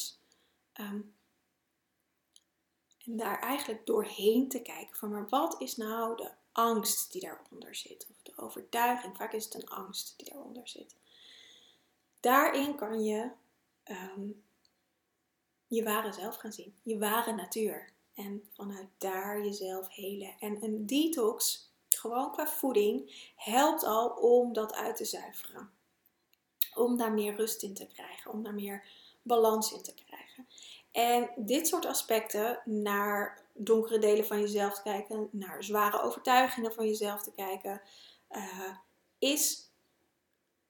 ehm, 0.74 1.02
en 3.06 3.18
daar 3.18 3.40
eigenlijk 3.40 3.86
doorheen 3.86 4.50
te 4.50 4.62
kijken 4.62 4.96
van, 4.96 5.12
maar 5.12 5.30
wat 5.30 5.62
is 5.62 5.78
nou 5.78 6.18
de 6.18 6.32
angst 6.52 7.12
die 7.12 7.22
daaronder 7.22 7.76
zit? 7.76 8.08
Of 8.10 8.22
de 8.24 8.34
overtuiging, 8.36 9.18
vaak 9.18 9.34
is 9.34 9.46
het 9.46 9.54
een 9.54 9.70
angst 9.70 10.14
die 10.18 10.30
daaronder 10.30 10.68
zit. 10.68 10.96
Daarin 12.20 12.76
kan 12.76 13.04
je 13.04 13.32
ehm, 13.84 14.30
je 15.76 15.84
ware 15.84 16.14
zelf 16.14 16.36
gaan 16.36 16.54
zien, 16.54 16.76
je 16.84 16.98
ware 16.98 17.34
natuur. 17.34 17.94
En 18.14 18.44
vanuit 18.54 18.88
daar 18.98 19.44
jezelf 19.44 19.90
helen. 19.90 20.36
En 20.40 20.64
een 20.64 20.86
detox 20.86 21.70
gewoon 21.88 22.32
qua 22.32 22.48
voeding, 22.48 23.30
helpt 23.36 23.84
al 23.84 24.10
om 24.10 24.54
dat 24.54 24.74
uit 24.74 24.96
te 24.96 25.06
zuiveren. 25.06 25.70
Om 26.74 26.98
daar 26.98 27.12
meer 27.12 27.36
rust 27.36 27.64
in 27.64 27.74
te 27.74 27.88
krijgen, 27.88 28.32
om 28.32 28.44
daar 28.44 28.54
meer 28.54 28.84
balans 29.22 29.74
in 29.74 29.82
te 29.82 29.94
krijgen. 29.94 30.48
En 30.92 31.30
dit 31.36 31.68
soort 31.68 31.86
aspecten, 31.86 32.62
naar 32.66 33.44
donkere 33.54 34.00
delen 34.00 34.26
van 34.26 34.40
jezelf 34.40 34.74
te 34.74 34.82
kijken, 34.82 35.30
naar 35.32 35.64
zware 35.64 36.02
overtuigingen 36.02 36.74
van 36.74 36.86
jezelf 36.86 37.24
te 37.24 37.32
kijken, 37.32 37.82
uh, 38.32 38.76
is 39.20 39.70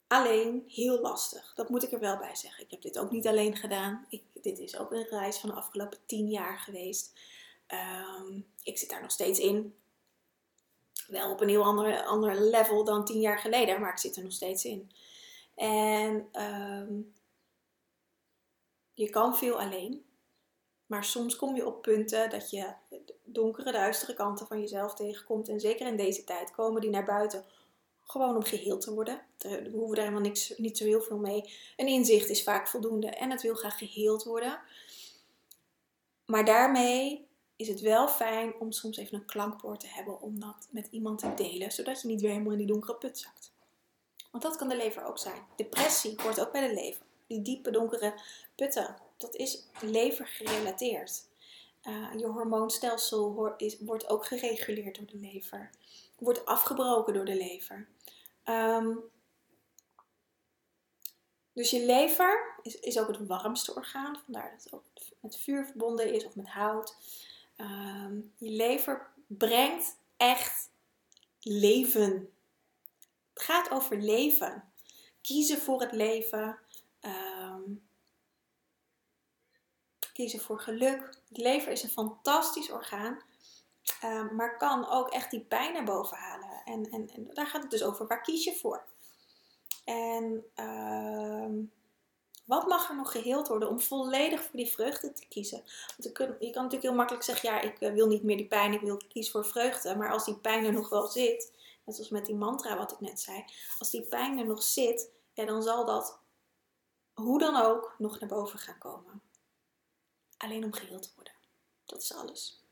alleen 0.07 0.63
heel 0.67 1.01
lastig. 1.01 1.53
Dat 1.55 1.69
moet 1.69 1.83
ik 1.83 1.91
er 1.91 2.00
wel 2.00 2.17
bij 2.17 2.35
zeggen. 2.35 2.63
Ik 2.63 2.71
heb 2.71 2.81
dit 2.81 3.00
ook 3.00 3.12
niet 3.12 3.27
alleen 3.27 3.55
gedaan. 3.55 4.05
Ik, 4.09 4.24
dit 4.45 4.59
is 4.59 4.77
ook 4.77 4.91
een 4.91 5.07
reis 5.09 5.37
van 5.37 5.49
de 5.49 5.55
afgelopen 5.55 5.99
tien 6.05 6.27
jaar 6.29 6.59
geweest. 6.59 7.19
Um, 7.67 8.45
ik 8.63 8.77
zit 8.77 8.89
daar 8.89 9.01
nog 9.01 9.11
steeds 9.11 9.39
in. 9.39 9.75
Wel 11.07 11.31
op 11.31 11.41
een 11.41 11.49
heel 11.49 11.63
ander, 11.63 12.03
ander 12.03 12.41
level 12.41 12.83
dan 12.83 13.05
tien 13.05 13.19
jaar 13.19 13.39
geleden, 13.39 13.81
maar 13.81 13.91
ik 13.91 13.97
zit 13.97 14.15
er 14.15 14.23
nog 14.23 14.31
steeds 14.31 14.65
in. 14.65 14.91
En 15.55 16.27
ehm, 16.31 17.01
je 18.93 19.09
kan 19.09 19.37
veel 19.37 19.59
alleen. 19.59 20.05
Maar 20.85 21.03
soms 21.03 21.35
kom 21.35 21.55
je 21.55 21.65
op 21.65 21.81
punten 21.81 22.29
dat 22.29 22.49
je 22.49 22.73
donkere, 23.23 23.71
duistere 23.71 24.13
kanten 24.13 24.47
van 24.47 24.59
jezelf 24.59 24.93
tegenkomt. 24.93 25.49
En 25.49 25.59
zeker 25.59 25.87
in 25.87 25.97
deze 25.97 26.23
tijd 26.23 26.51
komen 26.51 26.81
die 26.81 26.89
naar 26.89 27.05
buiten 27.05 27.45
gewoon 28.05 28.35
om 28.35 28.43
geheeld 28.43 28.81
te 28.81 28.93
worden. 28.93 29.21
We 29.38 29.69
hoeven 29.74 29.95
daar 29.95 30.05
helemaal 30.05 30.27
niks, 30.27 30.53
niet 30.57 30.77
zo 30.77 30.83
heel 30.83 31.01
veel 31.01 31.17
mee. 31.17 31.53
Een 31.75 31.88
inzicht 31.88 32.29
is 32.29 32.43
vaak 32.43 32.67
voldoende 32.67 33.07
en 33.07 33.31
het 33.31 33.41
wil 33.41 33.55
graag 33.55 33.77
geheeld 33.77 34.24
worden. 34.24 34.59
Maar 36.25 36.45
daarmee 36.45 37.27
is 37.55 37.67
het 37.67 37.81
wel 37.81 38.07
fijn 38.07 38.53
om 38.59 38.71
soms 38.71 38.97
even 38.97 39.17
een 39.17 39.25
klankwoord 39.25 39.79
te 39.79 39.88
hebben 39.88 40.21
om 40.21 40.39
dat 40.39 40.67
met 40.69 40.88
iemand 40.91 41.19
te 41.19 41.33
delen, 41.35 41.71
zodat 41.71 42.01
je 42.01 42.07
niet 42.07 42.21
weer 42.21 42.31
helemaal 42.31 42.51
in 42.51 42.57
die 42.57 42.67
donkere 42.67 42.95
put 42.95 43.17
zakt. 43.17 43.53
Want 44.31 44.43
dat 44.43 44.55
kan 44.55 44.69
de 44.69 44.75
lever 44.75 45.05
ook 45.05 45.17
zijn. 45.17 45.41
Depressie 45.55 46.15
hoort 46.21 46.39
ook 46.39 46.51
bij 46.51 46.67
de 46.67 46.74
lever. 46.74 47.05
Die 47.27 47.41
diepe 47.41 47.71
donkere 47.71 48.13
putten, 48.55 48.95
dat 49.17 49.35
is 49.35 49.63
levergerelateerd. 49.81 51.24
Uh, 51.88 52.20
je 52.20 52.25
hormoonstelsel 52.25 53.54
is, 53.58 53.80
wordt 53.80 54.10
ook 54.10 54.25
gereguleerd 54.25 54.96
door 54.96 55.06
de 55.06 55.18
lever. 55.18 55.70
Wordt 56.18 56.46
afgebroken 56.46 57.13
door 57.13 57.25
de 57.25 57.36
lever. 57.36 57.88
Um, 58.46 59.00
dus 61.54 61.70
je 61.70 61.86
lever 61.86 62.56
is, 62.62 62.80
is 62.80 63.00
ook 63.00 63.08
het 63.08 63.27
warmste 63.27 63.75
orgaan, 63.75 64.20
vandaar 64.24 64.51
dat 64.51 64.63
het 64.63 64.74
ook 64.74 64.84
met 65.20 65.38
vuur 65.38 65.65
verbonden 65.65 66.13
is 66.13 66.25
of 66.25 66.36
met 66.36 66.48
hout. 66.48 66.96
Um, 67.58 68.34
je 68.38 68.50
lever 68.50 69.08
brengt 69.27 69.98
echt 70.18 70.70
leven. 71.39 72.30
Het 73.34 73.44
gaat 73.44 73.72
over 73.72 73.98
leven. 73.98 74.63
Kiezen 75.22 75.58
voor 75.58 75.82
het 75.82 75.92
leven. 75.92 76.60
Um, 77.01 77.35
kiezen 80.15 80.39
voor 80.39 80.60
geluk. 80.60 81.19
Het 81.27 81.38
lever 81.38 81.72
is 81.72 81.84
een 81.84 81.89
fantastisch 81.89 82.72
orgaan. 82.72 83.22
Um, 84.03 84.36
maar 84.36 84.57
kan 84.57 84.89
ook 84.89 85.10
echt 85.10 85.31
die 85.31 85.39
pijn 85.39 85.74
naar 85.74 85.84
boven 85.84 86.17
halen. 86.17 86.62
En, 86.65 86.89
en, 86.89 87.10
en 87.10 87.29
daar 87.34 87.48
gaat 87.48 87.62
het 87.62 87.72
dus 87.72 87.84
over. 87.84 88.07
Waar 88.07 88.22
kies 88.22 88.43
je 88.43 88.55
voor? 88.55 88.86
En 89.84 90.45
uh, 90.55 91.63
wat 92.45 92.67
mag 92.67 92.89
er 92.89 92.95
nog 92.95 93.12
geheeld 93.12 93.48
worden 93.48 93.69
om 93.69 93.79
volledig 93.79 94.41
voor 94.41 94.55
die 94.55 94.72
vreugde 94.72 95.13
te 95.13 95.27
kiezen? 95.27 95.63
Want 95.88 96.03
je, 96.03 96.12
kan, 96.12 96.25
je 96.25 96.50
kan 96.50 96.63
natuurlijk 96.63 96.81
heel 96.81 96.93
makkelijk 96.93 97.24
zeggen, 97.24 97.50
ja, 97.50 97.62
ik 97.62 97.79
eh, 97.79 97.93
wil 97.93 98.07
niet 98.07 98.24
meer 98.24 98.38
die 98.38 98.48
pijn, 98.48 98.74
ik 98.74 98.81
wil 98.81 99.01
kiezen 99.10 99.31
voor 99.31 99.45
vreugde. 99.45 99.95
Maar 99.95 100.12
als 100.12 100.25
die 100.25 100.38
pijn 100.38 100.65
er 100.65 100.74
nog 100.74 100.89
wel 100.89 101.07
zit, 101.07 101.53
net 101.86 101.95
zoals 101.95 102.10
met 102.10 102.25
die 102.25 102.36
mantra 102.36 102.77
wat 102.77 102.91
ik 102.91 103.00
net 103.00 103.19
zei, 103.19 103.45
als 103.79 103.89
die 103.89 104.01
pijn 104.01 104.39
er 104.39 104.45
nog 104.45 104.63
zit, 104.63 105.10
ja, 105.34 105.45
dan 105.45 105.63
zal 105.63 105.86
dat 105.86 106.19
hoe 107.13 107.39
dan 107.39 107.55
ook 107.55 107.95
nog 107.98 108.19
naar 108.19 108.29
boven 108.29 108.60
gaan 108.60 108.77
komen. 108.77 109.22
Alleen 110.45 110.63
om 110.63 110.73
geheeld 110.73 111.03
te 111.03 111.09
worden. 111.15 111.33
Dat 111.85 112.01
is 112.01 112.13
alles. 112.13 112.63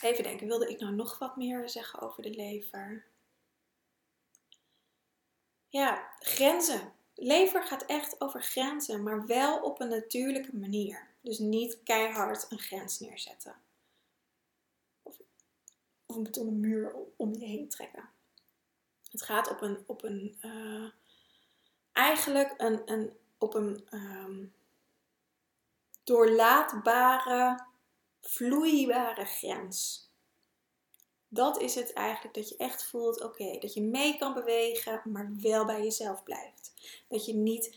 Even 0.00 0.22
denken, 0.24 0.46
wilde 0.46 0.70
ik 0.70 0.80
nou 0.80 0.94
nog 0.94 1.18
wat 1.18 1.36
meer 1.36 1.68
zeggen 1.68 2.00
over 2.00 2.22
de 2.22 2.30
lever? 2.30 3.06
Ja, 5.68 6.14
grenzen. 6.18 6.92
Lever 7.14 7.62
gaat 7.62 7.84
echt 7.84 8.20
over 8.20 8.42
grenzen, 8.42 9.02
maar 9.02 9.26
wel 9.26 9.62
op 9.62 9.80
een 9.80 9.88
natuurlijke 9.88 10.56
manier. 10.56 11.08
Dus 11.20 11.38
niet 11.38 11.82
keihard 11.82 12.46
een 12.50 12.58
grens 12.58 12.98
neerzetten. 12.98 13.56
Of, 15.02 15.20
een 16.06 16.22
betonnen 16.22 16.60
muur 16.60 16.94
om 17.16 17.34
je 17.34 17.46
heen 17.46 17.68
trekken. 17.68 18.08
Het 19.10 19.22
gaat 19.22 19.50
op 19.50 19.60
een, 19.60 19.84
op 19.86 20.02
een 20.02 20.38
uh, 20.40 20.90
eigenlijk 21.92 22.54
een, 22.56 22.92
een, 22.92 23.16
op 23.38 23.54
een 23.54 23.88
um, 23.90 24.58
doorlaatbare, 26.10 27.66
vloeibare 28.20 29.24
grens 29.24 30.10
dat 31.32 31.60
is 31.60 31.74
het 31.74 31.92
eigenlijk 31.92 32.34
dat 32.34 32.48
je 32.48 32.56
echt 32.56 32.84
voelt, 32.84 33.22
oké, 33.22 33.58
dat 33.58 33.74
je 33.74 33.82
mee 33.82 34.18
kan 34.18 34.34
bewegen, 34.34 35.02
maar 35.04 35.30
wel 35.40 35.64
bij 35.64 35.82
jezelf 35.82 36.22
blijft. 36.22 36.72
Dat 37.08 37.26
je 37.26 37.34
niet 37.34 37.76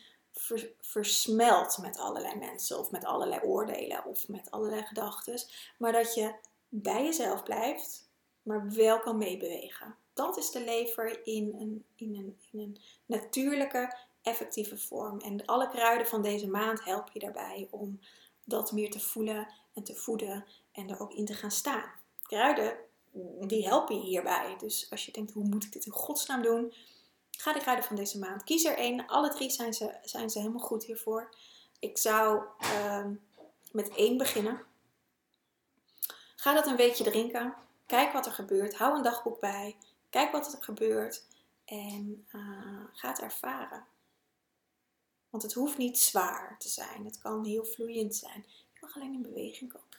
versmelt 0.82 1.78
met 1.78 1.98
allerlei 1.98 2.36
mensen 2.36 2.80
of 2.80 2.92
met 2.92 3.06
allerlei 3.06 3.42
oordelen 3.42 4.06
of 4.06 4.28
met 4.28 4.52
allerlei 4.52 4.84
gedachten, 4.84 5.42
maar 5.78 5.92
dat 5.92 6.14
je 6.14 6.36
bij 6.70 7.04
jezelf 7.04 7.44
blijft, 7.44 8.10
maar 8.42 8.72
wel 8.72 9.00
kan 9.00 9.18
meebewegen. 9.18 9.96
Dat 10.14 10.38
is 10.38 10.52
de 10.52 10.64
lever 10.64 11.26
in 11.26 11.56
een, 11.60 11.86
in 11.96 12.16
een, 12.16 12.38
in 12.52 12.60
een 12.60 12.78
natuurlijke, 13.06 13.98
effectieve 14.22 14.78
vorm. 14.78 15.20
En 15.20 15.46
alle 15.46 15.70
kruiden 15.70 16.08
van 16.08 16.22
deze 16.22 16.48
maand 16.48 16.84
helpen 16.84 17.12
je 17.14 17.20
daarbij 17.20 17.68
om 17.72 18.00
dat 18.46 18.72
meer 18.72 18.92
te 18.92 19.00
voelen 19.00 19.48
en 19.74 19.84
te 19.84 19.96
voeden 19.96 20.46
en 20.72 20.90
er 20.90 21.00
ook 21.00 21.14
in 21.14 21.26
te 21.26 21.34
gaan 21.34 21.52
staan. 21.52 21.92
Kruiden 22.22 22.78
die 23.48 23.68
helpen 23.68 23.96
je 23.96 24.02
hierbij. 24.02 24.56
Dus 24.58 24.88
als 24.90 25.06
je 25.06 25.12
denkt, 25.12 25.32
hoe 25.32 25.44
moet 25.44 25.64
ik 25.64 25.72
dit 25.72 25.86
in 25.86 25.92
godsnaam 25.92 26.42
doen? 26.42 26.74
Ga 27.32 27.54
de 27.54 27.60
kruiden 27.60 27.86
van 27.86 27.96
deze 27.96 28.20
maand. 28.20 28.44
Kies 28.44 28.64
er 28.64 28.78
één. 28.78 29.08
Alle 29.08 29.30
drie 29.30 29.50
zijn 29.50 29.74
ze, 29.74 29.98
zijn 30.04 30.30
ze 30.30 30.40
helemaal 30.40 30.66
goed 30.66 30.86
hiervoor. 30.86 31.36
Ik 31.80 31.98
zou 31.98 32.44
ehm, 32.60 33.14
met 33.72 33.90
één 33.90 34.18
beginnen. 34.18 34.62
Ga 36.36 36.54
dat 36.54 36.68
een 36.68 36.76
weekje 36.76 37.04
drinken. 37.04 37.54
Kijk 37.86 38.14
wat 38.14 38.26
er 38.26 38.32
gebeurt. 38.32 38.76
Hou 38.76 38.96
een 38.96 39.04
dagboek 39.04 39.40
bij. 39.40 39.76
Kijk 40.10 40.32
wat 40.32 40.54
er 40.54 40.64
gebeurt. 40.64 41.24
En 41.66 42.26
uh, 42.32 42.86
ga 42.94 43.08
het 43.08 43.20
ervaren. 43.20 43.86
Want 45.34 45.46
het 45.46 45.54
hoeft 45.54 45.78
niet 45.78 46.00
zwaar 46.00 46.56
te 46.60 46.70
zijn. 46.70 47.06
Het 47.06 47.18
kan 47.18 47.46
heel 47.46 47.66
vloeiend 47.66 48.16
zijn. 48.16 48.46
Je 48.48 48.80
mag 48.82 48.96
alleen 48.96 49.14
in 49.14 49.22
beweging 49.22 49.72
komen. 49.72 49.98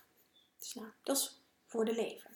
Dus 0.58 0.74
nou, 0.74 0.88
dat 1.02 1.16
is 1.16 1.42
voor 1.66 1.84
de 1.84 1.94
lever. 1.94 2.30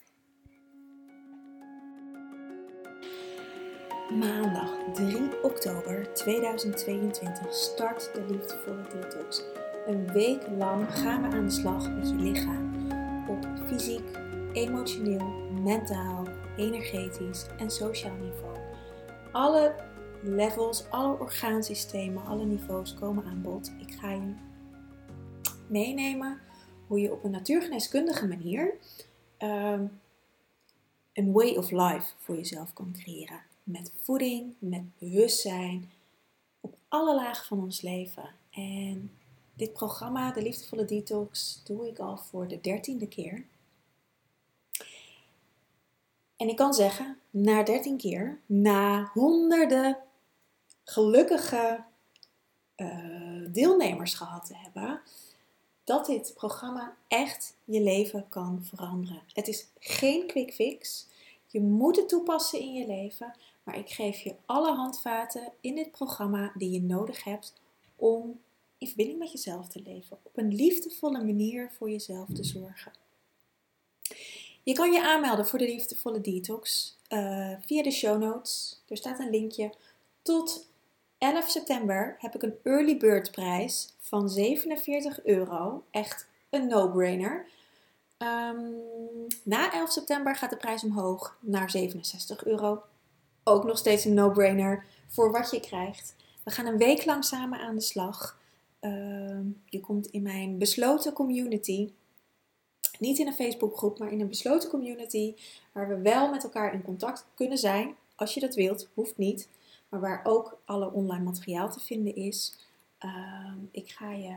Maandag 4.19 4.95
3 4.95 5.43
oktober 5.43 6.15
2022 6.15 7.55
start 7.55 8.15
de 8.15 8.25
Liefdevolle 8.31 8.89
Detox. 8.89 9.43
Een 9.87 10.13
week 10.13 10.49
lang 10.49 10.95
gaan 10.95 11.23
we 11.23 11.37
aan 11.37 11.47
de 11.47 11.53
slag 11.53 11.91
met 11.91 12.09
je 12.09 12.15
lichaam. 12.15 12.91
Op 13.29 13.47
fysiek, 13.67 14.17
emotioneel, 14.53 15.27
mentaal, 15.63 16.27
energetisch 16.57 17.47
en 17.59 17.71
sociaal 17.71 18.17
niveau. 18.17 18.59
Alle 19.33 19.75
levels, 20.23 20.91
alle 20.91 21.19
orgaansystemen, 21.19 22.25
alle 22.25 22.45
niveaus 22.45 22.95
komen 22.95 23.25
aan 23.25 23.43
bod. 23.43 23.73
Ik 23.79 23.95
ga 23.95 24.11
je 24.11 24.35
meenemen 25.69 26.41
hoe 26.87 27.01
je 27.01 27.13
op 27.13 27.25
een 27.25 27.31
natuurgeneeskundige 27.31 28.27
manier 28.27 28.75
um, 29.39 30.01
een 31.13 31.33
way 31.33 31.57
of 31.57 31.71
life 31.71 32.13
voor 32.19 32.35
jezelf 32.37 32.73
kan 32.73 32.93
creëren 32.93 33.41
met 33.63 33.93
voeding, 34.03 34.55
met 34.59 34.99
bewustzijn, 34.99 35.91
op 36.61 36.77
alle 36.89 37.15
lagen 37.15 37.47
van 37.47 37.63
ons 37.63 37.81
leven. 37.81 38.31
En 38.51 39.11
dit 39.55 39.73
programma, 39.73 40.33
de 40.33 40.43
Liefdevolle 40.43 40.85
Detox, 40.85 41.61
doe 41.65 41.89
ik 41.89 41.99
al 41.99 42.17
voor 42.17 42.49
de 42.49 42.61
dertiende 42.61 43.09
keer. 43.09 43.45
En 46.37 46.49
ik 46.49 46.57
kan 46.57 46.75
zeggen, 46.75 47.19
na 47.31 47.63
dertien 47.63 47.97
keer, 47.97 48.41
na 48.47 49.11
honderden 49.13 49.99
gelukkige 50.91 51.85
uh, 52.77 53.47
deelnemers 53.49 54.15
gehad 54.15 54.47
te 54.47 54.57
hebben, 54.57 55.01
dat 55.85 56.07
dit 56.07 56.33
programma 56.35 56.97
echt 57.09 57.57
je 57.65 57.81
leven 57.81 58.29
kan 58.29 58.65
veranderen. 58.65 59.23
Het 59.33 59.49
is 59.49 59.67
geen 59.79 60.27
quick 60.27 60.53
fix. 60.53 61.07
Je 61.47 61.61
moet 61.61 61.97
het 61.97 62.09
toepassen 62.09 62.61
in 62.61 62.73
je 62.73 62.87
leven, 62.87 63.35
maar 63.63 63.79
ik 63.79 63.89
geef 63.89 64.21
je 64.21 64.35
alle 64.47 64.73
handvaten 64.73 65.53
in 65.61 65.75
dit 65.75 65.91
programma 65.91 66.53
die 66.55 66.71
je 66.71 66.83
nodig 66.83 67.25
hebt 67.25 67.53
om 67.97 68.41
in 68.79 68.87
verbinding 68.87 69.19
met 69.19 69.33
jezelf 69.33 69.69
te 69.69 69.83
leven. 69.83 70.19
Op 70.23 70.37
een 70.37 70.55
liefdevolle 70.55 71.25
manier 71.25 71.71
voor 71.71 71.91
jezelf 71.91 72.29
te 72.35 72.45
zorgen. 72.45 72.93
Je 74.63 74.73
kan 74.73 74.93
je 74.93 75.03
aanmelden 75.03 75.47
voor 75.47 75.59
de 75.59 75.65
liefdevolle 75.65 76.21
detox 76.21 76.97
uh, 77.09 77.53
via 77.61 77.83
de 77.83 77.91
show 77.91 78.21
notes. 78.23 78.83
Er 78.89 78.97
staat 78.97 79.19
een 79.19 79.31
linkje. 79.31 79.75
Tot 80.23 80.68
11 81.19 81.51
september 81.51 82.17
heb 82.19 82.35
ik 82.35 82.43
een 82.43 82.59
early 82.63 82.97
bird 82.97 83.31
prijs 83.31 83.95
van 83.99 84.31
47 84.31 85.25
euro. 85.25 85.85
Echt 85.91 86.27
een 86.51 86.67
no-brainer. 86.69 87.47
Um, 88.19 88.77
na 89.43 89.73
11 89.73 89.93
september 89.93 90.37
gaat 90.37 90.51
de 90.51 90.57
prijs 90.57 90.85
omhoog 90.85 91.39
naar 91.41 91.71
67 91.71 92.45
euro 92.45 92.83
ook 93.49 93.65
nog 93.65 93.79
steeds 93.79 94.05
een 94.05 94.15
no-brainer 94.15 94.85
voor 95.07 95.31
wat 95.31 95.51
je 95.51 95.61
krijgt. 95.61 96.15
We 96.45 96.51
gaan 96.51 96.67
een 96.67 96.79
week 96.79 97.05
lang 97.05 97.25
samen 97.25 97.61
aan 97.61 97.75
de 97.75 97.81
slag. 97.81 98.41
Ehm, 98.81 99.45
je 99.65 99.81
komt 99.81 100.07
in 100.07 100.23
mijn 100.23 100.59
besloten 100.59 101.13
community. 101.13 101.93
Niet 102.99 103.19
in 103.19 103.27
een 103.27 103.33
Facebookgroep, 103.33 103.99
maar 103.99 104.13
in 104.13 104.21
een 104.21 104.29
besloten 104.29 104.71
community. 104.71 105.35
Waar 105.73 105.89
we 105.89 106.01
wel 106.01 106.31
met 106.31 106.45
elkaar 106.45 106.75
in 106.75 106.83
contact 106.83 107.27
kunnen 107.35 107.59
zijn. 107.59 107.95
Als 108.15 108.35
je 108.35 108.41
dat 108.41 108.55
wilt, 108.55 108.89
hoeft 108.95 109.17
niet. 109.17 109.49
Maar 109.89 110.01
waar 110.01 110.21
ook 110.25 110.61
alle 110.65 110.93
online 110.93 111.25
materiaal 111.25 111.71
te 111.71 111.81
vinden 111.81 112.15
is. 112.15 112.57
Ehm, 112.99 113.59
ik 113.71 113.91
ga 113.91 114.13
je, 114.13 114.37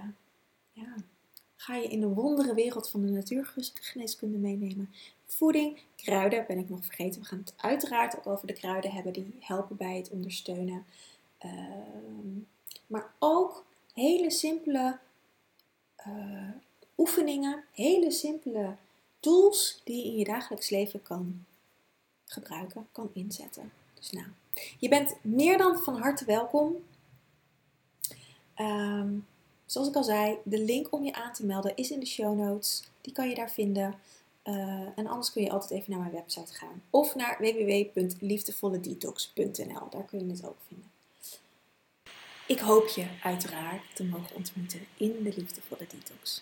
ja, 0.71 0.95
ga 1.55 1.75
je 1.75 1.87
in 1.87 1.99
de 1.99 2.07
wondere 2.07 2.53
wereld 2.53 2.89
van 2.89 3.01
de 3.01 3.11
natuurgeneeskunde 3.11 4.37
meenemen. 4.37 4.93
Voeding, 5.25 5.79
kruiden 5.95 6.45
ben 6.47 6.57
ik 6.57 6.69
nog 6.69 6.85
vergeten. 6.85 7.21
We 7.21 7.27
gaan 7.27 7.39
het 7.39 7.53
uiteraard 7.57 8.17
ook 8.17 8.27
over 8.27 8.47
de 8.47 8.53
kruiden 8.53 8.91
hebben 8.91 9.13
die 9.13 9.35
helpen 9.39 9.77
bij 9.77 9.97
het 9.97 10.09
ondersteunen. 10.09 10.85
Ehm, 11.37 12.39
maar 12.87 13.13
ook 13.19 13.65
hele 13.93 14.31
simpele 14.31 14.99
uh, 16.07 16.49
oefeningen, 16.97 17.63
hele 17.71 18.11
simpele 18.11 18.75
tools 19.19 19.81
die 19.83 19.97
je 19.97 20.11
in 20.11 20.17
je 20.17 20.23
dagelijks 20.23 20.69
leven 20.69 21.01
kan 21.01 21.45
gebruiken, 22.25 22.87
kan 22.91 23.09
inzetten. 23.13 23.71
Dus 23.93 24.11
nou, 24.11 24.27
je 24.79 24.89
bent 24.89 25.15
meer 25.21 25.57
dan 25.57 25.79
van 25.79 25.97
harte 25.97 26.25
welkom. 26.25 26.75
Ehm, 28.53 29.13
zoals 29.65 29.87
ik 29.87 29.95
al 29.95 30.03
zei, 30.03 30.37
de 30.43 30.59
link 30.59 30.93
om 30.93 31.03
je 31.03 31.13
aan 31.13 31.33
te 31.33 31.45
melden 31.45 31.75
is 31.75 31.91
in 31.91 31.99
de 31.99 32.05
show 32.05 32.37
notes. 32.37 32.83
Die 33.01 33.13
kan 33.13 33.29
je 33.29 33.35
daar 33.35 33.51
vinden. 33.51 33.95
Uh, 34.43 34.87
en 34.95 35.07
anders 35.07 35.31
kun 35.31 35.43
je 35.43 35.51
altijd 35.51 35.71
even 35.71 35.91
naar 35.91 35.99
mijn 35.99 36.11
website 36.11 36.53
gaan. 36.53 36.83
Of 36.89 37.15
naar 37.15 37.37
www.liefdevolledetox.nl. 37.39 39.89
Daar 39.89 40.03
kun 40.03 40.25
je 40.25 40.31
het 40.31 40.45
ook 40.45 40.57
vinden. 40.67 40.91
Ik 42.47 42.59
hoop 42.59 42.87
je 42.87 43.07
uiteraard 43.23 43.95
te 43.95 44.03
mogen 44.03 44.35
ontmoeten 44.35 44.85
in 44.97 45.23
de 45.23 45.33
Liefdevolle 45.35 45.87
Detox. 45.89 46.41